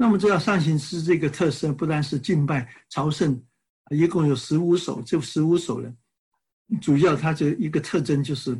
[0.00, 3.42] 那么知道上行诗这个特色，不单是敬拜朝圣，
[3.90, 5.92] 一共有十五首，这十五首呢，
[6.80, 8.56] 主要它这一个特征就是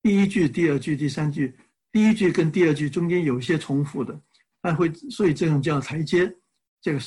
[0.00, 1.58] 第一句、第二句、第三句，
[1.90, 4.16] 第一句跟第二句中间有些重复的，
[4.62, 6.32] 它会，所以这种叫台阶。
[6.80, 7.00] 这个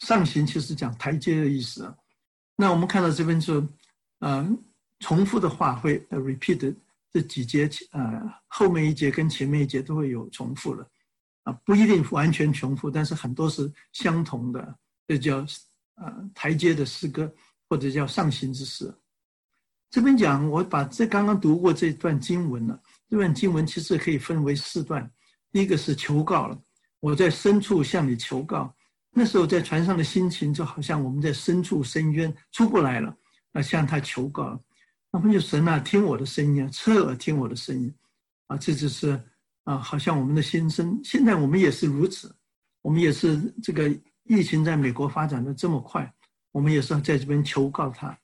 [0.00, 1.94] 上行其实讲台阶的意思。
[2.56, 3.64] 那我们看到这边说，
[4.18, 4.44] 啊，
[4.98, 6.74] 重复的话会 repeat。
[7.12, 10.84] 这几节呃后面一节跟前面一节都会有重复的，
[11.44, 15.46] 啊，不一定完全重复，但是很多是相同的，这叫
[15.94, 17.32] 呃台阶的诗歌，
[17.68, 18.92] 或者叫上行之诗。
[19.90, 25.08] 这边讲，我把这刚刚读过这段经文了，这段经文其实可以分为四段，
[25.52, 26.60] 第一个是求告了，
[26.98, 28.74] 我在深处向你求告，
[29.12, 33.16] 那时候在船上的心情就好像我们在深处深渊出不来了，
[33.52, 34.60] 啊，向他求告了。
[35.12, 37.94] 那么就神啊，听我的声音啊，侧耳听我的声音，
[38.48, 39.22] 啊，这就是
[39.64, 40.98] 啊，好像我们的心声。
[41.02, 42.34] 现在我们也是如此，
[42.80, 43.90] 我们也是这个
[44.24, 46.10] 疫情在美国发展的这么快，
[46.52, 48.16] 我们也是在这边求告他。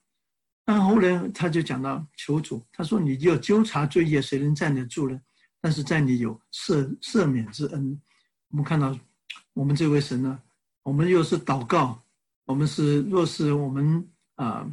[0.65, 5.21] 但后来他就讲到求主，他说：“你要纠察罪业，谁能站得住呢？
[5.61, 8.01] 但是在你有赦赦免之恩。”
[8.51, 8.97] 我们看到
[9.53, 10.41] 我们这位神呢，
[10.83, 12.01] 我们又是祷告，
[12.45, 14.69] 我们是若是我们啊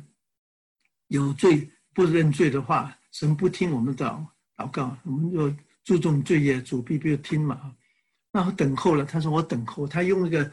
[1.07, 5.51] 有罪不认罪的话，神不听我们的祷告，我们就
[5.87, 7.73] 注重罪业，主必必听嘛。
[8.33, 10.51] 然后等候了，他说：“我等候。”他用那个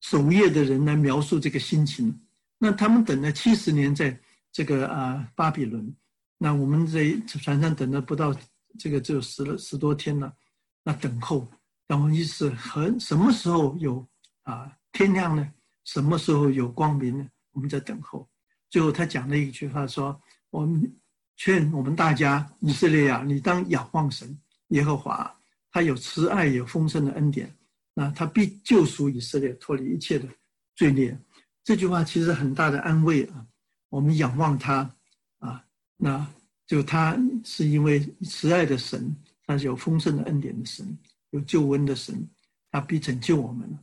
[0.00, 2.12] 守夜的人来描述这个心情。
[2.58, 4.18] 那他们等了七十年，在
[4.50, 5.94] 这个啊巴比伦，
[6.36, 8.34] 那我们在船上等了不到
[8.76, 10.34] 这个只有十十多天了。
[10.82, 11.48] 那等候，
[11.86, 14.04] 然后意思很什么时候有
[14.42, 15.48] 啊天亮呢？
[15.84, 17.28] 什么时候有光明呢？
[17.52, 18.28] 我们在等候。
[18.68, 20.92] 最后他讲了一句话说：“我们
[21.36, 24.36] 劝我们大家，以色列啊，你当仰望神
[24.72, 25.32] 耶和华，
[25.70, 27.50] 他有慈爱，有丰盛的恩典，
[27.94, 30.28] 那他必救赎以色列，脱离一切的
[30.74, 31.18] 罪孽。”
[31.64, 33.46] 这句话其实很大的安慰啊！
[33.88, 34.90] 我们仰望他
[35.38, 35.64] 啊，
[35.96, 36.26] 那
[36.66, 39.14] 就他是因为慈爱的神，
[39.46, 40.98] 他是有丰盛的恩典的神，
[41.30, 42.28] 有救恩的神，
[42.70, 43.78] 他必拯救我们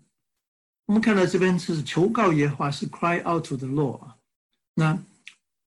[0.88, 4.18] 我们看到这边是求告耶和华，是 cry out to the Lord 啊。
[4.74, 5.02] 那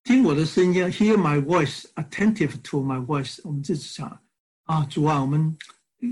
[0.04, 3.38] 听我的声音，hear my voice，attentive to my voice。
[3.44, 4.21] 我们这次讲
[4.64, 5.56] 啊，主啊，我们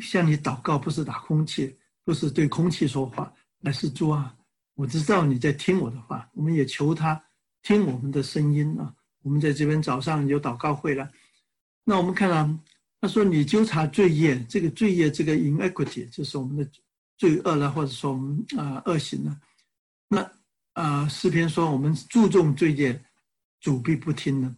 [0.00, 4.36] 向你祷告，不是打空气，不是对空气说话，乃是主啊。
[4.74, 7.22] 我知道你在听我的话，我们也求他
[7.62, 8.94] 听我们的声音啊。
[9.22, 11.10] 我们在这边早上有祷告会了，
[11.84, 12.48] 那我们看到
[13.00, 16.66] 他说你纠察罪业，这个罪业这个 inequity 就是我们的
[17.18, 19.38] 罪恶了，或者说我们啊恶行了。
[20.08, 20.32] 那
[20.72, 22.98] 啊诗篇说我们注重罪业，
[23.60, 24.56] 主必不听呢。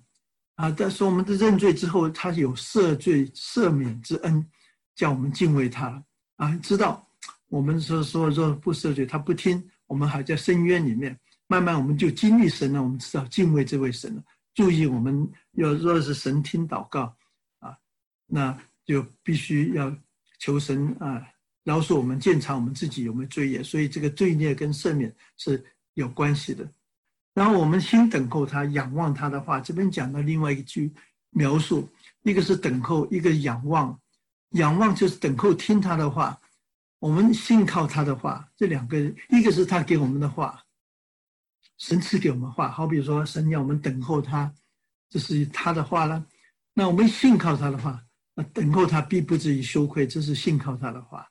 [0.63, 4.49] 啊，但是我们的认罪之后，他有赦罪赦免之恩，
[4.95, 6.01] 叫我们敬畏他
[6.37, 6.57] 啊。
[6.63, 7.05] 知道
[7.49, 9.61] 我们说说说不赦罪，他不听。
[9.89, 12.81] 我们还在深渊里面，慢慢我们就经历神了。
[12.81, 14.23] 我们知道敬畏这位神了，
[14.55, 17.13] 注意我们要若是神听祷告
[17.59, 17.77] 啊，
[18.29, 19.93] 那就必须要
[20.39, 21.27] 求神啊
[21.65, 23.65] 饶恕我们，检查我们自己有没有罪业。
[23.65, 25.61] 所以这个罪孽跟赦免是
[25.95, 26.65] 有关系的。
[27.35, 30.93] 然后我们心等候他，仰望他的话，这边讲到另外一句
[31.31, 31.89] 描述，
[32.23, 33.99] 一个是等候，一个仰望。
[34.51, 36.39] 仰望就是等候听他的话。
[36.99, 38.97] 我们信靠他的话，这两个，
[39.31, 40.63] 一个是他给我们的话，
[41.79, 44.55] 神赐给我们话，好比说神要我们等候他，
[45.09, 46.25] 这是他的话了。
[46.75, 48.01] 那我们信靠他的话，
[48.35, 51.29] 那等候他必不至于羞愧，这是信靠他的话。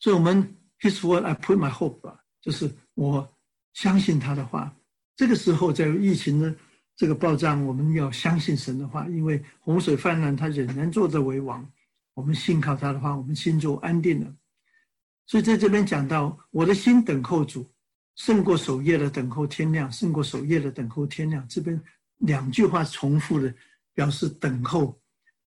[0.00, 3.26] 所以，我们 His word I put my hope，就是我
[3.72, 4.74] 相信他的话。
[5.20, 6.56] 这个时候，在疫情的
[6.96, 11.70] 这个爆炸，我们要相信神的话，因为洪水泛滥，他仍然坐着为王。
[12.14, 14.34] 我们信靠他的话，我们心就安定了。
[15.26, 17.70] 所以在这边讲到，我的心等候主，
[18.16, 21.46] 胜过守夜的等候天亮，胜过守夜的等候天亮。
[21.46, 21.78] 这边
[22.20, 23.54] 两句话重复的
[23.92, 24.98] 表示等候，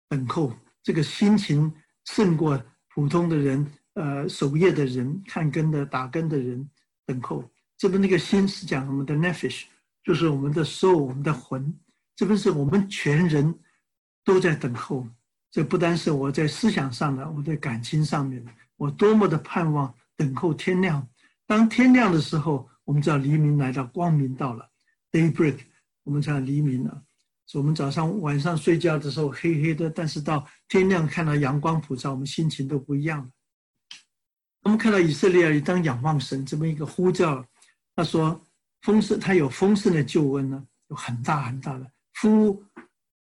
[0.06, 1.72] 等候这个心情
[2.04, 2.62] 胜过
[2.94, 6.68] 普通的人，呃，守夜的人，看根的、打根的人，
[7.06, 7.42] 等候。
[7.82, 9.64] 这边那个心是讲我们的 nefesh，
[10.04, 11.76] 就是我们的 soul，我们的魂。
[12.14, 13.52] 这边是我们全人
[14.24, 15.04] 都在等候。
[15.50, 18.52] 这不单是我在思想上的，我在感情上面的。
[18.76, 21.04] 我多么的盼望等候天亮，
[21.44, 24.70] 当天亮的时候，我们知道黎明来到，光明到了
[25.10, 25.58] ，daybreak，
[26.04, 27.02] 我们才黎明了。
[27.54, 33.28] 我们早上晚上睡觉的时候黑黑的，但是到天亮看到阳光普照，我们心情都不一样了。
[34.62, 37.44] 我们看到以色列当仰望神这么一个呼叫，
[37.94, 38.40] 他说
[38.80, 42.62] 丰盛，他有丰盛的救恩呢，有很大很大的 full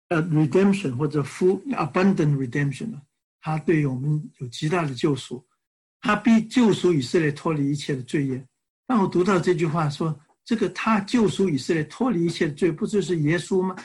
[0.09, 3.01] 呃 redemption 或者 full abundant redemption 呢。
[3.41, 5.47] 他对于我们有极大的救赎，
[6.01, 8.43] 他必救赎以色列脱离一切的罪业。
[8.87, 13.77] 当我读到这句话说：“这个他救赎以色列脱离一切的罪，不就是耶稣吗？”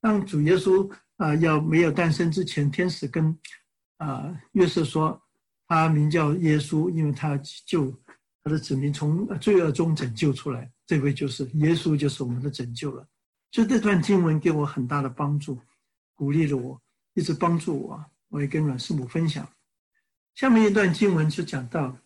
[0.00, 3.36] 当主耶稣啊要没有诞生之前，天使跟
[3.98, 5.20] 啊约瑟说，
[5.68, 7.92] 他名叫耶稣，因为他救
[8.44, 10.70] 他的子民从罪恶中拯救出来。
[10.86, 13.04] 这位就是耶稣，就是我们的拯救了。
[13.50, 15.58] 所以这段经文给我很大的帮助，
[16.14, 16.80] 鼓励了我，
[17.14, 18.04] 一直帮助我。
[18.28, 19.48] 我也跟阮师母分享，
[20.34, 21.96] 下面一段经文就讲到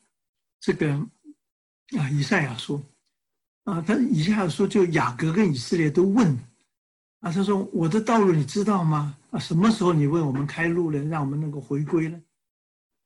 [0.61, 0.93] 这个
[1.99, 2.85] 啊，以赛亚书
[3.65, 6.29] 啊，他以赛亚书就雅各跟以色列都问
[7.21, 9.17] 啊，他说我的道路你知道吗？
[9.31, 11.03] 啊，什么时候你为我们开路了？
[11.05, 12.21] 让我们能够回归呢？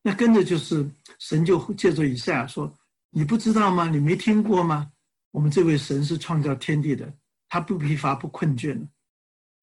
[0.03, 0.85] 那跟着就是
[1.21, 2.77] 神就借着以赛亚说，
[3.15, 3.91] 你不知道吗？
[3.91, 4.91] 你没听过吗？
[5.31, 7.13] 我们这位神是创造天地的，
[7.47, 8.89] 他不疲乏不困倦。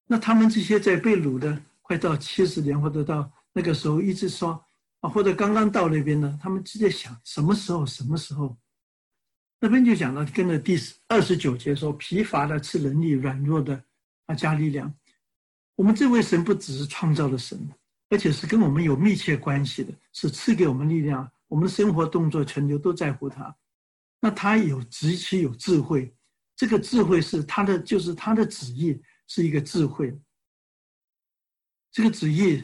[0.06, 3.30] 那他们这些在被掳的，快到七十年或者到。
[3.52, 4.64] 那个时候一直说
[5.00, 7.84] 啊，或者刚刚到那边呢，他们直接想什么时候？
[7.84, 8.56] 什么时候？
[9.60, 13.84] 那边就讲到跟着第二十九节说，疲乏的吃能力，软弱的
[14.28, 14.94] 啊加力量。
[15.76, 17.60] 我们这位神不只是创造的神，
[18.10, 23.54] 而且是跟我们有密切关系的，是赐给我们力量，我们的生活、动作、成就都在乎他。
[24.22, 26.16] 那他有极其有智慧，
[26.56, 30.18] 这个智慧是他的，就是他的旨意是一个智慧。
[31.92, 32.64] 这个旨意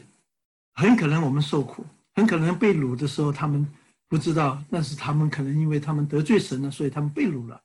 [0.74, 3.66] 很可能我们受苦，很可能被掳的时候他们
[4.08, 7.60] 不知道，但是他们可能因为他们得罪神了，所以他们被掳了。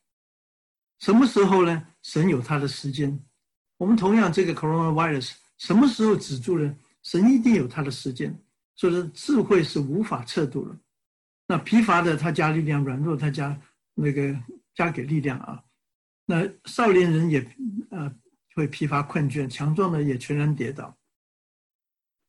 [1.00, 1.88] 什么时候呢？
[2.02, 3.24] 神有他的时间。
[3.78, 6.76] 我们同样这个 coronavirus 什么时候止住呢？
[7.04, 8.36] 神一定有他的时间。
[8.76, 10.76] 所以说智慧是无法测度的。
[11.52, 13.60] 那疲乏的他加力量，软弱他加
[13.94, 14.34] 那个
[14.74, 15.62] 加给力量啊。
[16.26, 17.46] 那少年人也
[17.90, 18.10] 呃
[18.56, 20.96] 会疲乏困倦，强壮的也全然跌倒。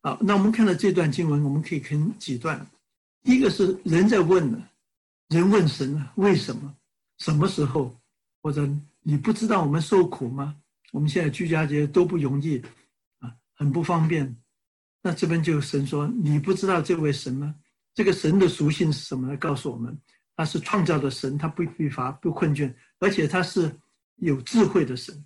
[0.02, 2.66] 好，那我们看到这段经文，我们可以分几段。
[3.22, 4.60] 一个是人在问呢，
[5.28, 6.74] 人问神呢，为什么？
[7.18, 7.94] 什么时候？
[8.42, 8.68] 或者
[9.02, 10.56] 你不知道我们受苦吗？
[10.90, 12.60] 我们现在居家节都不容易
[13.20, 14.36] 啊，很不方便。
[15.00, 17.54] 那这边就神说，你不知道这位神吗？
[17.94, 19.36] 这个神的属性是什么呢？
[19.36, 19.96] 告诉我们，
[20.36, 23.74] 他是创造的神，他不疲乏不困倦，而且他是
[24.16, 25.24] 有智慧的神。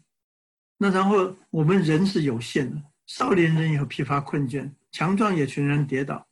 [0.77, 2.83] 那然后我们人是有限的。
[3.07, 6.27] 少年人也疲乏困倦，强壮也全然跌倒。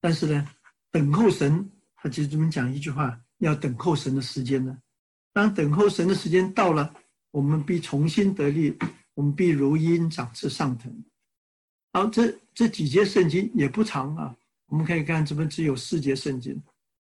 [0.00, 0.46] 但是呢，
[0.90, 4.76] 等候神，他其实这么讲一句话：要等候神的时间呢。
[5.32, 6.94] 当等候神的时间到了，
[7.30, 8.78] 我们必重新得力，
[9.14, 11.04] 我们必如鹰长翅上腾。
[11.94, 14.36] 好，这这几节圣经也不长啊，
[14.74, 16.60] 我们可以看这边只有四节圣经，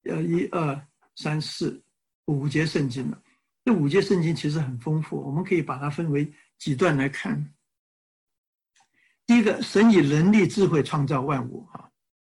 [0.03, 1.81] 呃，一二三四
[2.25, 3.19] 五节圣经了。
[3.63, 7.51] 这五节圣经其实很丰富，我们可以把它分为几段来看。
[9.25, 11.89] 第一个，神以能力、智慧创造万物，啊。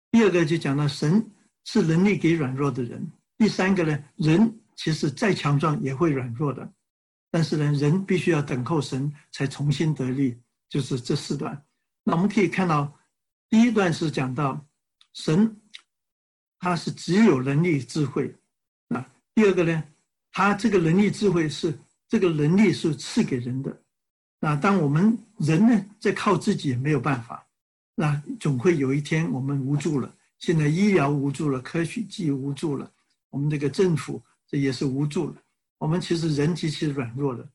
[0.09, 1.23] 第二个就讲到神
[1.63, 3.07] 是能力给软弱的人。
[3.37, 6.73] 第三个呢，人其实再强壮也会软弱的，
[7.29, 11.63] 但是呢，人必须要等候神才重新得力，就是这四段。
[12.03, 12.99] 那我们可以看到，
[13.47, 14.65] 第一段是讲到
[15.13, 15.55] 神
[16.59, 18.35] 他是只有能力、智慧，
[18.89, 19.09] 啊。
[19.33, 19.83] 第二个呢，
[20.31, 23.81] 他这个能力、智慧是这个能力是赐给人的。
[24.39, 27.45] 那当我们人呢，在靠自己也没有办法，
[27.95, 30.15] 那总会有一天我们无助了。
[30.37, 32.89] 现在医疗无助了，科学技无助了，
[33.29, 35.35] 我们这个政府这也是无助了。
[35.77, 37.49] 我们其实人极其软弱的，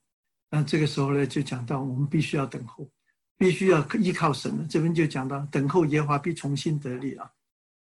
[0.51, 2.87] 那这个时候呢，就讲到我们必须要等候，
[3.37, 4.67] 必须要依靠神了。
[4.69, 7.31] 这边就讲到等候耶和华必重新得力啊。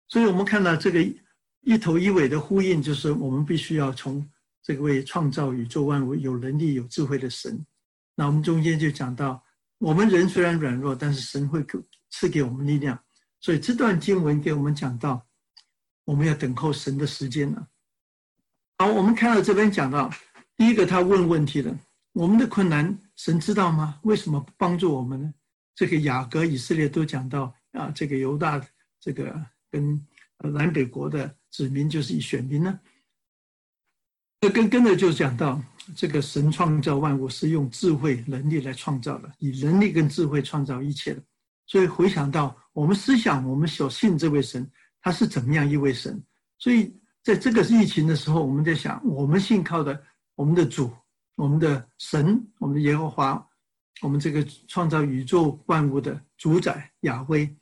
[0.09, 1.03] 所以我们看到这个
[1.62, 4.25] 一头一尾的呼应，就是我们必须要从
[4.62, 7.64] 这位创造宇宙万物、有能力、有智慧的神。
[8.14, 9.42] 那我们中间就讲到，
[9.79, 11.79] 我们人虽然软弱，但是神会给
[12.11, 12.99] 赐给我们力量。
[13.40, 15.25] 所以这段经文给我们讲到，
[16.05, 17.69] 我们要等候神的时间了。
[18.79, 20.11] 好，我们看到这边讲到，
[20.57, 21.77] 第一个他问问题了：
[22.12, 24.01] 我们的困难，神知道吗？
[24.03, 25.33] 为什么不帮助我们呢？
[25.75, 28.61] 这个雅各、以色列都讲到啊，这个犹大
[28.99, 29.38] 这个
[29.70, 30.00] 跟
[30.38, 32.79] 南北国的子民就是以选民呢。
[34.40, 35.62] 这跟跟着就讲到，
[35.94, 41.22] 这个神创造万物是用智慧能力来创造的，以能力跟智慧创造一切的。
[41.66, 46.22] 所以回想到我们思想，我们所信这位神，他是怎么样一位神？
[46.59, 50.00] 所以在这个疫情的时候，我们在想，我们信靠的
[50.35, 50.92] 我们的主，
[51.35, 53.48] 我们的神，我们的耶和华，
[54.02, 57.52] 我们这个创造宇宙万物的主宰亚威，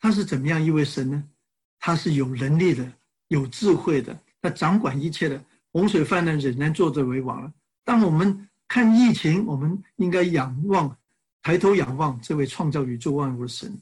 [0.00, 1.22] 他是怎么样一位神呢？
[1.86, 2.90] 他是有能力的，
[3.28, 5.44] 有智慧的，他掌管一切的。
[5.70, 7.52] 洪水泛滥，仍然坐着为王了。
[7.84, 10.96] 当我们看疫情，我们应该仰望，
[11.42, 13.78] 抬头仰望这位创造宇宙万物的神。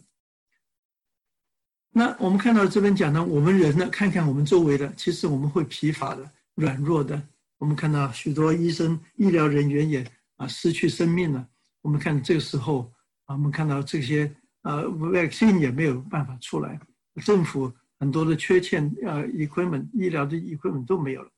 [1.92, 7.22] 那我们看到这边讲呢，我们人呢，看看我们周围的，其实我们会疲乏的、软弱的。
[7.58, 10.04] 我们看到许多医生、医疗人员也
[10.38, 11.46] 啊失去生命了。
[11.82, 12.92] 我们看这个时候
[13.26, 14.28] 啊，我们看到这些
[14.62, 16.80] 呃 vaccine 也没有办法出来，
[17.24, 21.30] 政府很多的缺欠呃 equipment 医疗的 equipment 都没有了。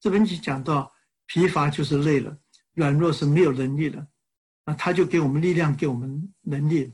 [0.00, 0.92] 这边就讲到
[1.26, 2.36] 疲乏就是累了，
[2.74, 4.04] 软弱是没有能力了，
[4.66, 6.92] 那他就给我们力量，给我们能力。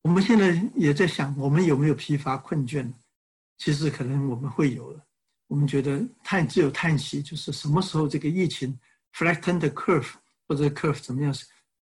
[0.00, 2.90] 我们现在也在想，我们有没有疲乏困倦？
[3.58, 5.06] 其实可能我们会有的。
[5.46, 8.74] 我们觉得叹只有叹息，就是什么时候这个疫情
[9.12, 10.12] flatten the curve
[10.48, 11.34] 或者 curve 怎么样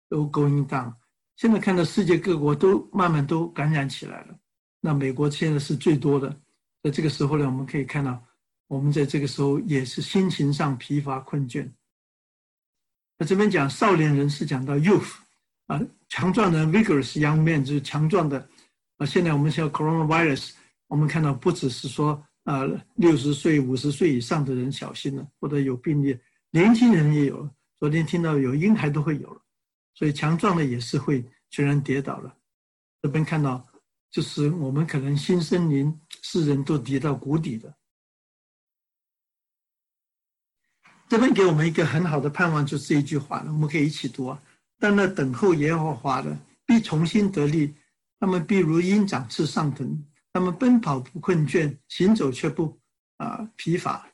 [0.09, 0.91] 都 going down。
[1.35, 4.39] 现在看到世界各国都慢慢都感染起来了，
[4.81, 6.35] 那美国现在是最多的。
[6.83, 8.21] 在这个时候呢，我们可以看到。
[8.67, 11.69] 我们在这个时候也是心情上疲乏困倦。
[13.17, 15.11] 那这边讲少年人是讲到 youth
[15.67, 15.77] 啊，
[16.07, 18.47] 强壮的 vigorous young man 就是强壮的
[18.95, 19.05] 啊。
[19.05, 20.53] 现在我们像 coronavirus，
[20.87, 22.61] 我们看到不只是说啊
[22.95, 26.17] 六十岁、五十岁以上的人小心了，或者有病例，
[26.49, 27.51] 年轻人也有了。
[27.77, 29.41] 昨天听到有婴孩都会有了，
[29.95, 32.33] 所以强壮的也是会全然跌倒了。
[33.01, 33.67] 这边看到，
[34.11, 37.73] 就是我们可能新森林世人都跌到谷底的。
[41.07, 44.41] 这边给我们一个很好的盼望，就是这一句话了，我们可以一起读啊。
[44.77, 47.73] 但那等候耶和华的必重新得力，
[48.19, 52.77] 他们必如鹰展翅上腾，他们奔跑不困倦，行走却不
[53.17, 54.07] 啊疲乏。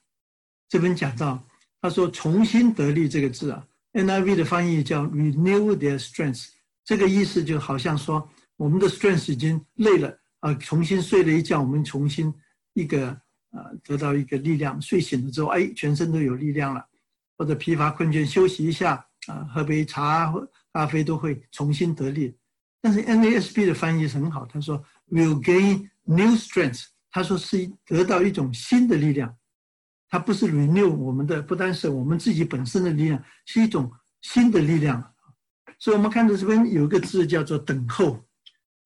[0.69, 1.43] 这边讲到，
[1.81, 6.49] 他说“重新得力”这个字啊，NIV 的翻译叫 “renew their strength”，
[6.83, 8.29] 这个意思就好像说。
[8.57, 12.33] 我们的 strength 已经累了啊，重新睡了一觉，我们重新
[12.73, 13.09] 一个
[13.51, 16.85] 呃得到一个力量，睡醒了之后，哎，全身都有力量了，
[17.37, 22.35] 或者疲乏困倦休息一下啊，喝杯茶或咖啡都会重新得力。
[22.81, 29.35] 但是 NASB 的翻译是很好，他说 will gain new strength，他说是得到一种新的力量，
[30.09, 33.91] 它不是 renew 我们的，不单是我们自己本身的力量，是一种
[34.21, 35.13] 新的力量。
[35.79, 38.23] 所以我们看到这边有一个字叫做等候。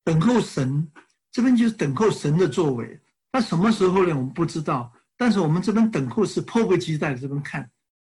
[0.04, 0.90] 等候神，
[1.30, 3.00] 这边就是等候神的作为。
[3.32, 4.14] 那什么时候呢？
[4.14, 4.92] 我们不知道。
[5.16, 7.20] 但是我们这边等候是迫不及待的。
[7.20, 7.70] 这边看，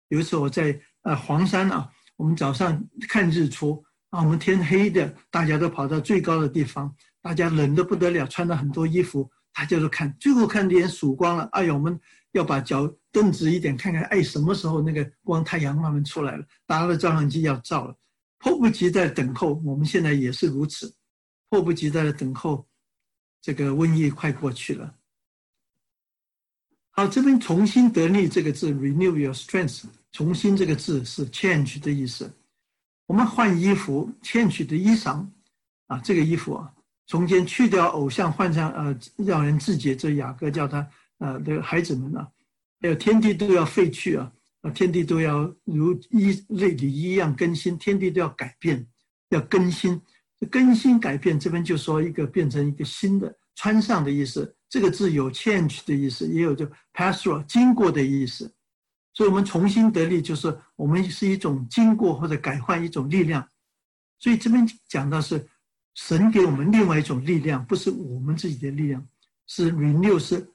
[0.09, 11.49] 有一次我在呃黄山啊，我们早上看日出啊，我们天黑的，大家都跑到最高的地方，大家冷的不得了，穿了很多衣服，大家都看，最后看天曙光了。
[11.51, 11.99] 哎呀，我们
[12.33, 17.95] 要把脚蹬直一点，看看哎什么时候那个光太阳慢慢出来了，拿了照相机要照了，
[18.37, 19.55] 迫不及待等候。
[19.65, 20.93] 我们现在也是如此。
[21.49, 22.67] 迫不及待的等候，
[23.41, 24.95] 这个瘟疫快过去了。
[26.91, 29.83] 好，这边重新得力这个字，renew your strength。
[30.11, 32.31] 重新这个字是 change 的意思。
[33.05, 35.25] 我们换衣服，change 的衣裳
[35.87, 36.71] 啊，这个衣服啊，
[37.07, 39.95] 中间去掉偶像，换上呃，让人自洁。
[39.95, 40.87] 这雅各叫他
[41.19, 42.29] 呃的孩子们啊，
[42.81, 44.31] 还有天地都要废去啊，
[44.61, 48.85] 啊，天地都要如一类里一样更新，天地都要改变，
[49.29, 49.99] 要更新。
[50.47, 54.55] 更新改变，这边就说一个变成一个新的穿上的意思。
[54.69, 58.53] 这个字有 change 的意思，也有就 pass through 经过的意思。
[59.13, 63.45] 所以，我们重新得力，就是我们是一种经过或者改换一种力量。
[64.19, 65.45] 所以这边讲到是
[65.95, 69.05] 神给我们另外一种力量，不是我们自己的力量，
[69.47, 70.47] 是 renew，是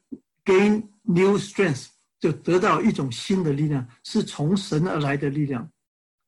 [0.45, 1.89] gain new strength，
[2.21, 5.69] 就得到一种新的力量，是从神而来的力量。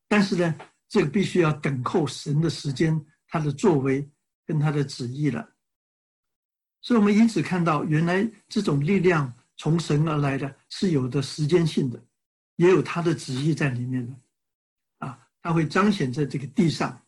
[0.07, 0.55] 但是呢，
[0.89, 3.03] 这个必须要等候神的时间。
[3.27, 4.09] 他的作为
[4.45, 5.47] 跟他的旨意了，
[6.81, 12.01] 所以我们因此看到，原来这种力量从神而来的是有的时间性的，
[12.55, 14.15] 也有他的旨意在里面的，
[14.99, 17.01] 啊，他会彰显在这个地上。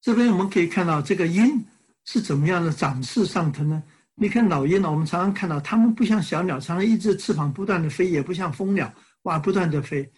[0.00, 1.64] 这边我们可以看到，这个鹰
[2.04, 3.82] 是怎么样的展翅上腾呢？
[4.16, 10.12] 你看老鹰呢，我们常常看到，它们不像小鸟，常常一只翅膀不断的飞，也不像蜂鸟，哇，不断的飞。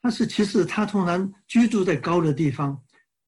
[0.00, 2.80] 它是其实它通常居住在高的地方，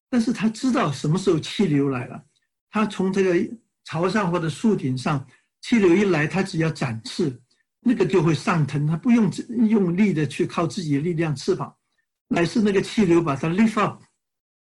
[0.09, 2.23] 但是它知道什么时候气流来了，
[2.69, 5.25] 它从这个朝上或者树顶上，
[5.61, 7.39] 气流一来，它只要展翅，
[7.81, 9.29] 那个就会上腾，它不用
[9.67, 11.75] 用力的去靠自己的力量翅膀，
[12.27, 14.01] 乃是那个气流把它 lift up。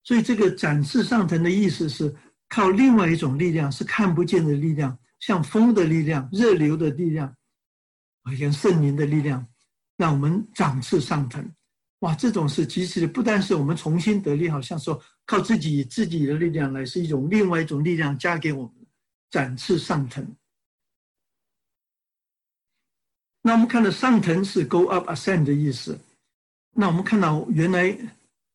[0.04, 2.16] 所以这个展翅上腾的意思是
[2.47, 7.36] 靠另外一种力量，是看不见的力量，像风的力量、热流的力量，
[8.24, 9.45] 好像圣灵的力量，
[9.97, 11.52] 让我们展翅上腾。
[12.00, 18.74] 哇，这种是极其的，不单是我们重新得力，好像说靠自己自己的力量来，是一种另外一种力量加给我们，
[19.30, 20.26] 展翅上腾。
[23.41, 26.00] 那我们看到上腾是 go up ascend 的意思，
[26.72, 27.89] 那我们看到原来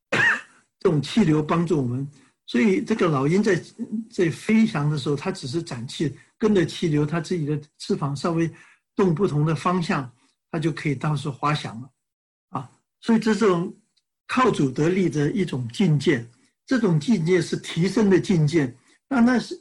[0.80, 2.08] 这种气流帮助我们，
[2.46, 3.62] 所以这个老鹰在
[4.10, 8.50] 在飞翔的时候，它只是展翅，跟着气流，它自己的翅膀稍微
[8.96, 10.10] 动不同的方向，
[10.50, 11.90] 它就可以到处滑翔了。
[13.04, 13.70] 所以这种
[14.26, 16.26] 靠主得力的一种境界，
[16.64, 18.74] 这种境界是提升的境界。
[19.10, 19.54] 那那是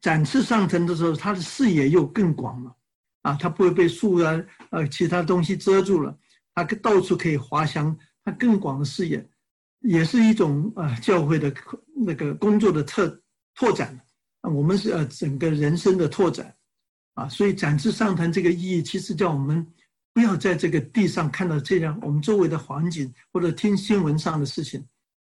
[0.00, 2.76] 展翅上腾的时候，他的视野又更广了，
[3.22, 4.40] 啊，他不会被树啊、
[4.70, 6.16] 呃其他东西遮住了，
[6.54, 9.28] 他到处可以滑翔，他更广的视野，
[9.80, 11.52] 也是一种啊教会的
[11.96, 13.20] 那个工作的特
[13.56, 14.00] 拓展。
[14.42, 16.54] 我们是呃整个人生的拓展，
[17.14, 19.66] 啊，所以展翅上腾这个意义，其实叫我们。
[20.14, 24.86] 不要在这个地上看到这样我们周围的环境，或者听新闻上的事情，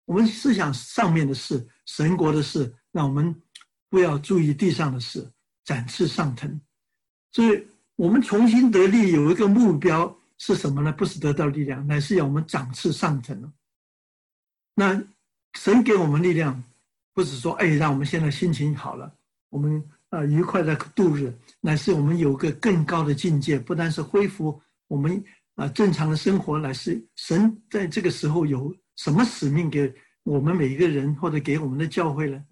[0.04, 3.34] 我们思想上面的事、神国的事，让我们
[3.88, 5.30] 不要注意地上的事，
[5.64, 6.60] 展翅上腾。
[7.30, 10.92] 所以，我们重新得力有一个目标是什么呢？
[10.92, 13.52] 不是得到力量，乃是要我们展翅上腾。
[14.74, 15.00] 那
[15.54, 16.60] 神给我们力量，
[17.12, 19.14] 不是说哎，让我们现在心情好了，
[19.50, 25.24] 我们啊愉快的度日，乃是我们有个更高的境界，不单是恢复我们
[25.54, 32.44] 啊正常的生活，乃是神在这个时候有什么使命给我们每一个人，或者给我们的教会呢？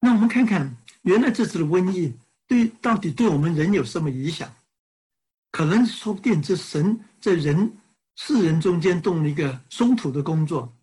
[0.00, 2.12] 那我们看看，原来这次的瘟疫
[2.46, 4.52] 对到底对我们人有什么影响？
[5.50, 7.76] 可能说不定这神在人
[8.16, 10.74] 世人中间动了一个松土的工作。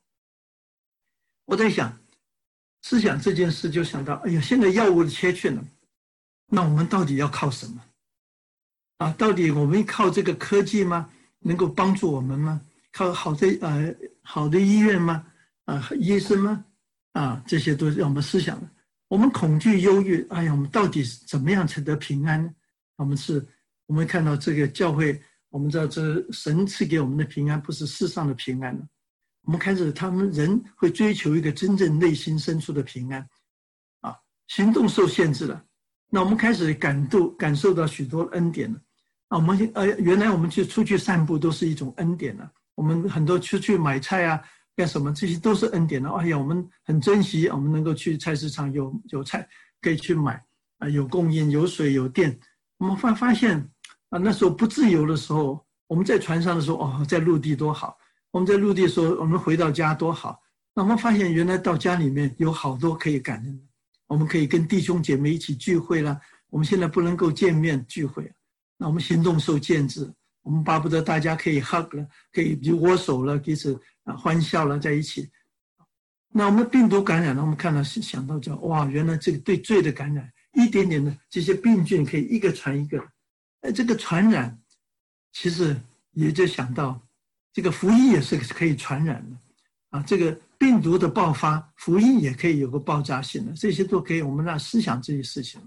[1.45, 1.97] 我在想，
[2.83, 5.63] 思想这件事，就想到，哎呀，现在药物的缺缺了，
[6.45, 7.83] 那我们到底要靠什么？
[8.99, 11.09] 啊，到底我们靠这个科技吗？
[11.39, 12.61] 能够帮助我们吗？
[12.91, 15.25] 靠好的呃好的医院吗？
[15.65, 16.63] 啊，医生吗？
[17.13, 18.69] 啊，这些都是让我们思想的。
[19.07, 22.53] 我们恐惧、忧郁，哎呀，我们到底怎么样才得平安呢？
[22.97, 23.45] 我们是。
[23.87, 25.19] 我们看到这个教会，
[25.49, 28.87] 我们知道这神赐给我们的平安不是世上的平安。
[29.45, 33.27] 我们开始，他们人会追求一个真正内心深处的平安，
[34.01, 35.65] 啊，行动受限制了。
[36.07, 38.79] 那我们开始感度感受到许多恩典了。
[39.29, 42.51] 啊，我们呃，原来我们去出去散步都是一种恩典了。
[42.75, 44.41] 我们很多出去买菜啊，
[44.75, 46.11] 干什么，这些都是恩典了。
[46.11, 49.47] 哎呀，我们很珍惜，我们能够去菜市场有有菜
[49.81, 50.43] 可以去买，
[50.79, 52.37] 啊，有供应，有水，有电。
[52.77, 53.69] 我们发发现。
[54.11, 57.95] 啊，那时候不自由的时候，我们在船上的时候，哦，在陆地多好；
[58.31, 60.41] 我们在陆地的时候，我们回到家多好。
[60.73, 63.63] 那我们发现，原来到家里面有好多可以感恩的，
[64.07, 66.19] 我们可以跟弟兄姐妹一起聚会了。
[66.49, 68.33] 我们现在不能够见面聚会，
[68.81, 70.09] 那我们行动受限制，
[70.41, 75.29] 我们巴不得大家可以 hug 了，可以握手了，彼此啊欢笑了在一起。
[76.31, 83.05] 那我们病毒感染了，我们看到是想到叫哇，原来这个对罪的感染，一点点的这些病菌可以一个传一个。
[83.61, 84.57] 哎，这个传染，
[85.33, 85.75] 其实
[86.11, 87.01] 也就想到，
[87.51, 89.37] 这个福音也是可以传染的，
[89.89, 95.59] 啊，这个病毒的爆发，福音也可以有个爆炸性的，这些都可以我们让思想这些事情。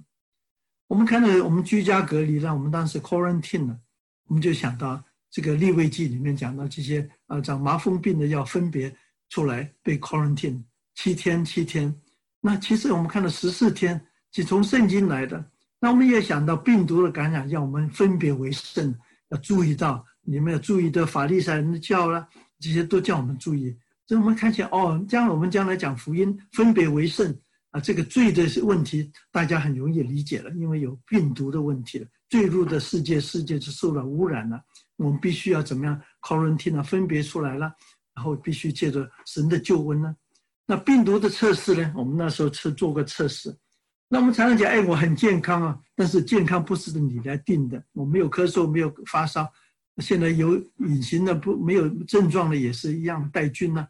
[0.93, 3.75] 我们看到我们居家隔离，让我们当时 quarantine 了，
[4.27, 8.95] 我们就想到这个立位记里面讲到这些啊，长麻风病的要分别
[9.31, 10.63] 出来被 quarantine
[10.95, 11.99] 七天七天。
[12.43, 13.99] 那其实我们看到十四天
[14.33, 15.43] 是从圣经来的。
[15.81, 18.95] 那我们也想到病毒的感染，让我们分别为圣，
[19.31, 22.29] 要注意到你们要注意的法利赛人的教了，
[22.61, 23.75] 这些都叫我们注意。
[24.07, 27.35] 所以我们看见哦，将来我们将来讲福音，分别为圣
[27.73, 34.63] 啊，这个罪的问题大家很容易理解了，因为有病毒的问题了，坠入的世界，世界是受了污染了。
[34.97, 36.83] 我们必须要怎么样 quarantine 呢？
[36.83, 37.75] 分别出来了，
[38.15, 40.15] 然后必须借着神的救恩呢。
[40.67, 41.93] 那病毒的测试呢？
[41.97, 43.53] 我们那时候是做过测试。
[44.07, 47.83] 那我们常常讲，哎，我很健康啊，但是健康不是你来定的。
[47.93, 49.51] 我没有咳嗽，没有发烧，
[49.97, 53.89] 现在有隐形的不没有症状的也是一样带菌呢。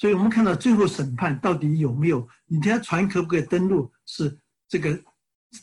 [0.00, 2.26] 所以我们看到最后审判到底有没有？
[2.46, 3.92] 你天船可不可以登陆？
[4.06, 4.34] 是
[4.66, 4.98] 这个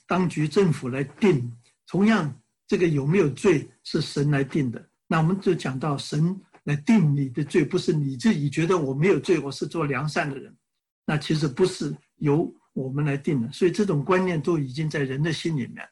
[0.05, 1.51] 当局政府来定。
[1.87, 2.31] 同样，
[2.67, 4.87] 这个有没有罪是神来定的。
[5.07, 10.55] 那我们就讲到神来定你的罪，不是你自己觉得我没有罪，我是做良善的人。
[11.03, 12.53] 那其实不是由。
[12.73, 15.83] 我们来定的，所以这种观念都已经在人的心里面。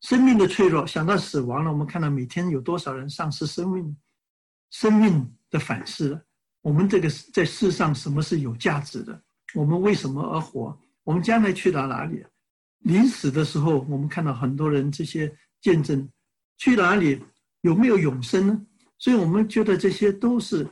[0.00, 3.94] 生命的脆弱，想到死亡了，我们看到每天有多少人丧失生命，
[4.70, 6.24] 生命的反思了。
[6.62, 9.22] 我们这个在世上什么是有价值的？
[9.54, 10.76] 我们为什么而活？
[11.04, 12.24] 我们将来去到哪里？
[12.78, 16.08] 临死的时候，我们看到很多人这些见证，
[16.56, 17.22] 去哪里
[17.60, 18.66] 有没有永生呢？
[18.98, 20.66] 所以我们觉得这些都是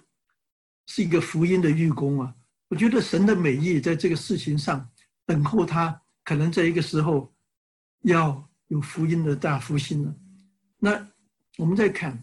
[0.87, 2.35] 是一个福音的预功啊。
[2.69, 4.89] 我觉得神的美意在这个事情上。
[5.27, 7.33] 等候他，可能在一个时候
[8.01, 10.13] 要有福音的大复兴了。
[10.77, 11.09] 那
[11.57, 12.21] 我们再看，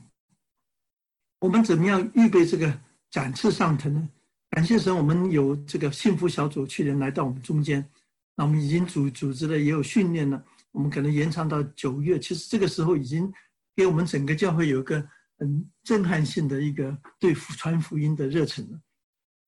[1.40, 2.78] 我们怎么样预备这个
[3.10, 4.10] 展翅上腾呢？
[4.52, 7.88] 感谢神，我们有这个幸福小组去年来到我们中间，
[8.36, 10.44] 那我们已经组组织了，也有训练了。
[10.72, 13.32] 我们可能延长到九月，其实这个时候已经
[13.76, 15.04] 给我们整个教会有一个
[15.38, 18.80] 很震撼性的一个对传福音的热忱了。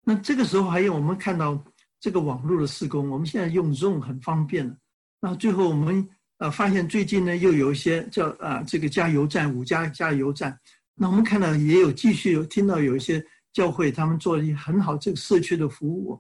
[0.04, 1.64] 那这个时候还有我们看到。
[2.02, 4.74] 这个网络的施工，我们现在用 Zoom 很方便了。
[5.20, 6.08] 那最后我们
[6.38, 10.58] 呃发现最近呢又有一些叫啊这个加油站五家加油站，
[10.96, 13.22] 那我们看到也有继续有听到有一些
[13.60, 16.18] 教会他们做了一很好这个社区的服务，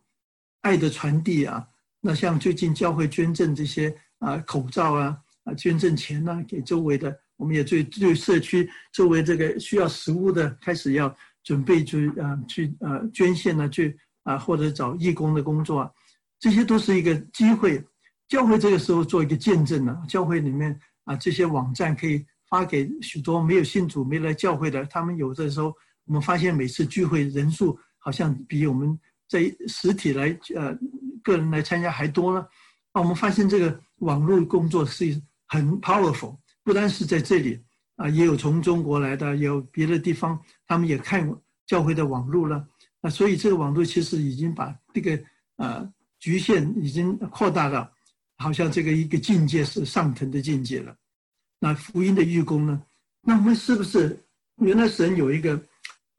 [0.59, 1.65] 爱的传递啊。
[2.01, 13.97] 那像最近教会捐赠这些啊口罩啊啊捐赠钱呢给周围的，我们也最对社区周围这个需要食物的开始要准备去啊去呃捐献呢去。
[14.23, 15.91] 啊，或者找义工的工作啊，
[16.39, 17.83] 这些都是一个机会。
[18.27, 19.97] 教会这个时候做一个见证呢。
[20.07, 24.85] 教会里面啊，这些网站可以发给许多没有信主、没来教会的。
[24.85, 25.73] 他们有的时候，
[26.09, 30.75] 我们发现每次聚会人数好像比我们在实体来呃
[31.21, 32.41] 个人来参加还多呢。
[32.93, 37.61] 啊，我们发现这个网络工作是很 powerful，不单是在这里
[37.95, 42.67] 啊，也有从中国来的，也有别的地方，他们也看过教会的网络了。
[43.01, 45.23] 啊，所以这个网络其实已经把这个
[45.57, 45.87] 呃
[46.19, 47.87] 局限已经扩大到，
[48.37, 50.95] 好像这个一个境界是上腾的境界了。
[51.59, 52.81] 那福音的预工呢？
[53.21, 54.19] 那我们是不是
[54.57, 55.61] 原来神有一个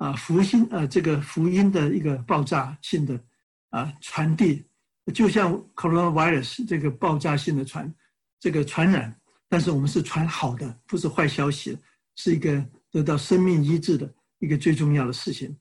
[0.01, 3.23] 啊福音啊这个福音的一个爆炸性的
[3.69, 4.65] 啊传递，
[5.13, 7.93] 就像 coronavirus 这个爆炸性的传
[8.39, 9.15] 这个传染，
[9.47, 11.77] 但是我们是传好的，不是坏消息，
[12.17, 15.55] 是一个得到生命医治的一个最重要的事情。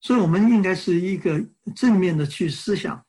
[0.00, 1.38] 所以，我们应该是一个
[1.76, 3.04] 正面的去思想，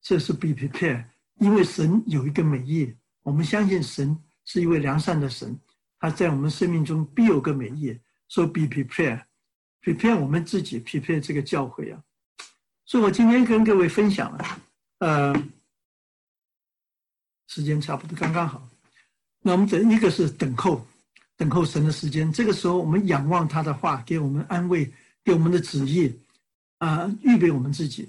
[0.00, 1.04] 这是 be prepared，
[1.40, 5.58] 因为神有一个美意，我们相信神是一位良善的神，
[5.98, 7.98] 他在我们生命中必有个美意。
[8.28, 8.46] 所以
[9.82, 12.02] be prepared，prepare 我们自己匹配这个教会啊。
[12.84, 14.60] 所以我今天跟各位分享了，
[14.98, 15.34] 呃，
[17.48, 18.68] 时间差不多刚刚好。
[19.40, 20.86] 那我们等一个是等候，
[21.36, 22.32] 等候神的时间。
[22.32, 24.90] 这个时候，我们仰望他的话，给我们安慰，
[25.24, 26.18] 给我们的旨意。
[26.78, 28.08] 啊，预备我们自己，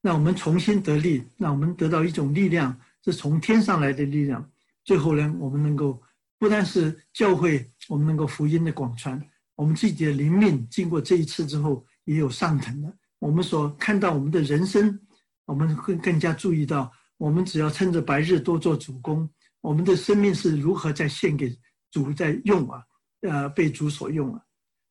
[0.00, 4.50] 让我们重新得力，让我们得到一种力量，是从天上来的力量。
[4.84, 6.02] 最后呢，我们能够
[6.38, 9.22] 不单是教会，我们能够福音的广传，
[9.56, 12.96] 我们自己的灵命经过这一次之后也有上腾的。
[13.18, 15.00] 我们所看到我们的人生，
[15.46, 19.28] 我们会更加注意到，我们只要趁着白日多做主公，
[19.60, 21.58] 我们的生命是如何在献给
[21.90, 22.84] 主在用啊，
[23.22, 24.40] 呃，被主所用啊。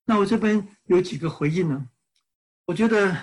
[0.06, 1.88] 那我这边有几个回应呢？
[2.66, 3.16] 我觉得，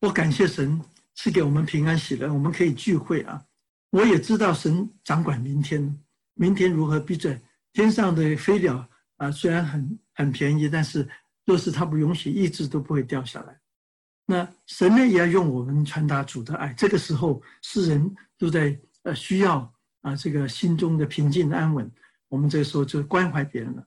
[0.00, 0.80] 我感谢神
[1.16, 3.42] 赐给我们平安喜乐，我们可以聚会啊。
[3.90, 5.98] 我也知道神掌管明天，
[6.34, 7.00] 明天如何？
[7.00, 7.40] 闭嘴！
[7.72, 11.08] 天上的飞鸟啊，虽然很很便宜，但是
[11.46, 13.56] 若是他不允许，一直都不会掉下来。
[14.26, 16.74] 那神呢，也要用我们传达主的爱。
[16.74, 21.88] 这个时候，世人都在呃需要啊，这个心中的平静安稳。
[22.28, 23.86] 我们这个时候就关怀别人了，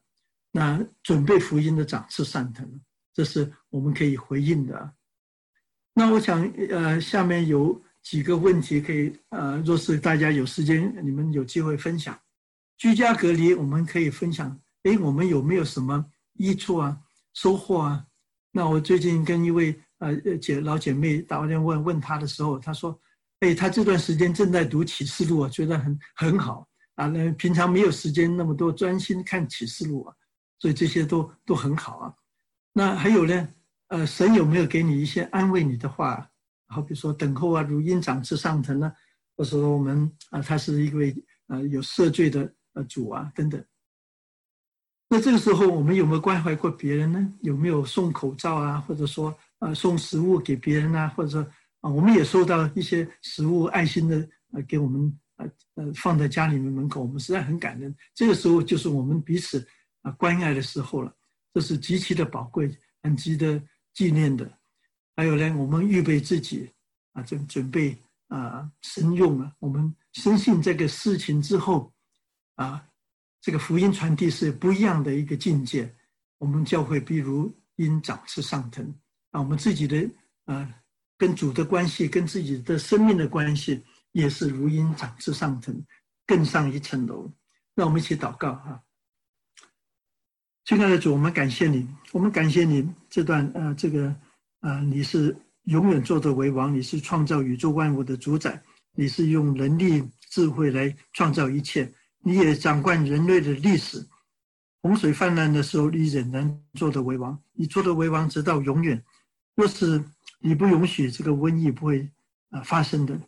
[0.51, 2.81] 那准备福音的长次上腾。
[3.13, 4.93] 这是我们可以回应的。
[5.93, 12.17] 那我想，呃，下面有几个问题可以，呃，若是大家有时间，你们有机会分享。
[12.77, 14.57] 居家隔离，我们可以分享。
[14.83, 16.03] 哎，我们有没有什么
[16.33, 16.97] 益处啊、
[17.33, 18.05] 收获啊？
[18.51, 22.99] 那我最近跟一位呃姐老姐妹打完电话问问她的时候，她说
[23.41, 27.07] ：“哎，她这段时间正在读启示录啊，觉得很很好啊。
[27.07, 30.13] 那平常没有时间那么多专心看启示录啊，
[30.59, 32.13] 所以这些都都很好啊。”
[32.73, 33.49] 那还有呢？
[33.87, 36.27] 呃，神有没有给你一些安慰你的话？
[36.67, 38.89] 好比说等候啊，如鹰长翅上腾呢，
[39.35, 41.13] 或者说我们啊，他是一位
[41.47, 43.61] 呃有赦罪的呃主啊等等。
[45.13, 47.33] 那这个时候我们有没有关怀过别人呢？
[47.41, 51.45] 有没有送口罩啊，或者说呃送食物给别人啊，或者说
[51.81, 55.45] 啊，我们也收到一些食物爱心的呃给我们呃
[55.75, 57.93] 呃放在家里面门口，我们实在很感恩。
[58.15, 59.67] 这个时候就是我们彼此
[60.01, 61.13] 啊关爱的时候了。
[61.53, 63.61] 这是极其的宝贵，很值得
[63.93, 64.49] 纪念的。
[65.17, 66.71] 还有呢，我们预备自己
[67.11, 67.97] 啊，准准备
[68.29, 69.51] 啊，神用啊。
[69.59, 71.91] 我们深信这个事情之后
[72.55, 72.81] 啊，
[73.41, 75.93] 这个福音传递是不一样的一个境界。
[76.37, 78.85] 我们教会比如因长势上腾
[79.31, 80.09] 啊，我们自己的
[80.45, 80.69] 啊，
[81.17, 85.83] 跟主的关系，跟自己的生命的关系，也是如因长势上腾，
[86.25, 87.31] 更上一层楼。
[87.73, 88.83] 让我们一起祷告哈。
[90.65, 94.15] 亲爱的主，我们感谢你，我们感谢你这段呃，这个
[94.59, 98.61] 呃，你是永远做的为王，你是创造宇宙万物的主宰，
[98.93, 101.91] 你是用能力智慧来创造一切，
[102.21, 104.05] 你也掌管人类的历史。
[104.81, 109.03] 洪水泛滥的时候，你仍然做的为王，你做的为王直到永远。
[109.55, 110.03] 若是
[110.39, 112.09] 你不允许这个瘟疫不会
[112.49, 113.19] 啊发生的，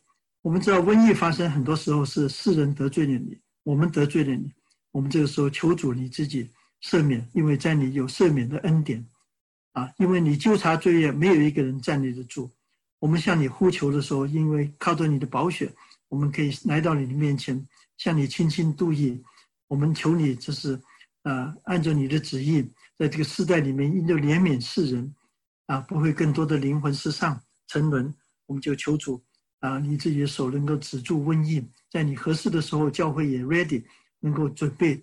[0.41, 4.51] 我们知道瘟疫发生很多时候是世人得罪了你，我们得罪了你，
[4.91, 6.49] 我们这个时候求主你自己。
[6.81, 9.07] 赦免，因为在你有赦免的恩典，
[9.71, 12.51] 啊，因为你纠察罪业，没有一个人站立得住。
[12.99, 15.71] 我们向你呼求的时候，因为靠着你的宝血，
[16.09, 17.65] 我们可以来到你的面前，
[18.03, 19.23] 向你倾心度意。
[19.69, 20.77] 我们求你，就是，
[21.21, 25.15] 啊，按照你的旨意，在这个时代里面，因着怜悯世人，
[25.67, 28.13] 啊，不会更多的灵魂失丧沉沦。
[28.45, 29.23] 我们就求主，
[29.61, 33.81] 啊，你自己的手能够止住瘟疫，在你合适的时候，教会也 ready，
[34.19, 35.01] 能够准备。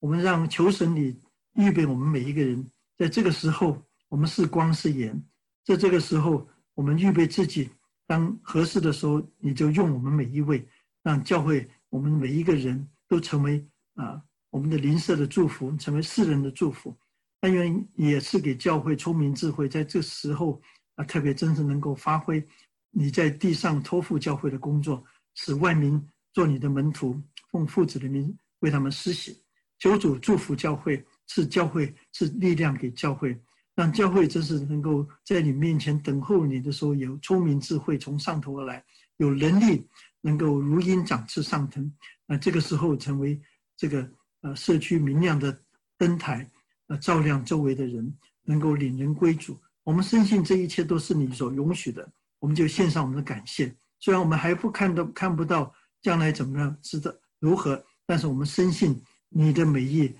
[0.00, 1.16] 我们让求神你
[1.54, 5.22] 预备我们每一个人，在这个时候，我们是光是盐，
[5.64, 7.70] 在这个时候，我们预备自己，
[8.08, 10.66] 当合适的时候，你就用我们每一位，
[11.04, 13.64] 让教会我们每一个人都成为
[13.94, 16.96] 啊我们的邻舍的祝福，成为世人的祝福。
[17.40, 20.60] 但愿也是给教会聪明智慧，在这时候
[20.94, 22.46] 啊，特别真正能够发挥
[22.90, 25.02] 你在地上托付教会的工作，
[25.34, 27.18] 使万民做你的门徒，
[27.50, 29.42] 奉父子的名为他们施洗。
[29.78, 33.34] 求主祝福教会，赐教会赐力量给教会，
[33.74, 38.84] 让教会真是能够在你面前等候你的时候，有聪明智慧从上头而来，
[39.16, 39.88] 有能力
[40.20, 41.92] 能够如鹰展翅上腾。
[42.26, 43.40] 那这个时候成为
[43.76, 44.08] 这个
[44.42, 45.58] 呃社区明亮的
[45.96, 46.48] 灯台，
[46.86, 49.58] 呃照亮周围的人，能够领人归主。
[49.82, 52.08] 我们深信这一切都是你所允许的，
[52.38, 53.74] 我们就献上我们的感谢。
[53.98, 60.14] 虽然我们还不看到看不到将来怎么样，知道如何，但是我们深信你的美意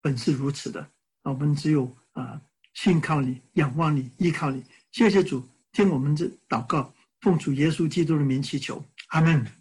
[0.00, 0.80] 本是如此的
[1.22, 1.32] 啊。
[1.32, 2.40] 我们只有啊
[2.72, 4.64] 信靠你，仰望你，依靠你。
[4.90, 9.54] 谢谢主，听我们这祷告，奉主耶稣基督的名祈求，阿门。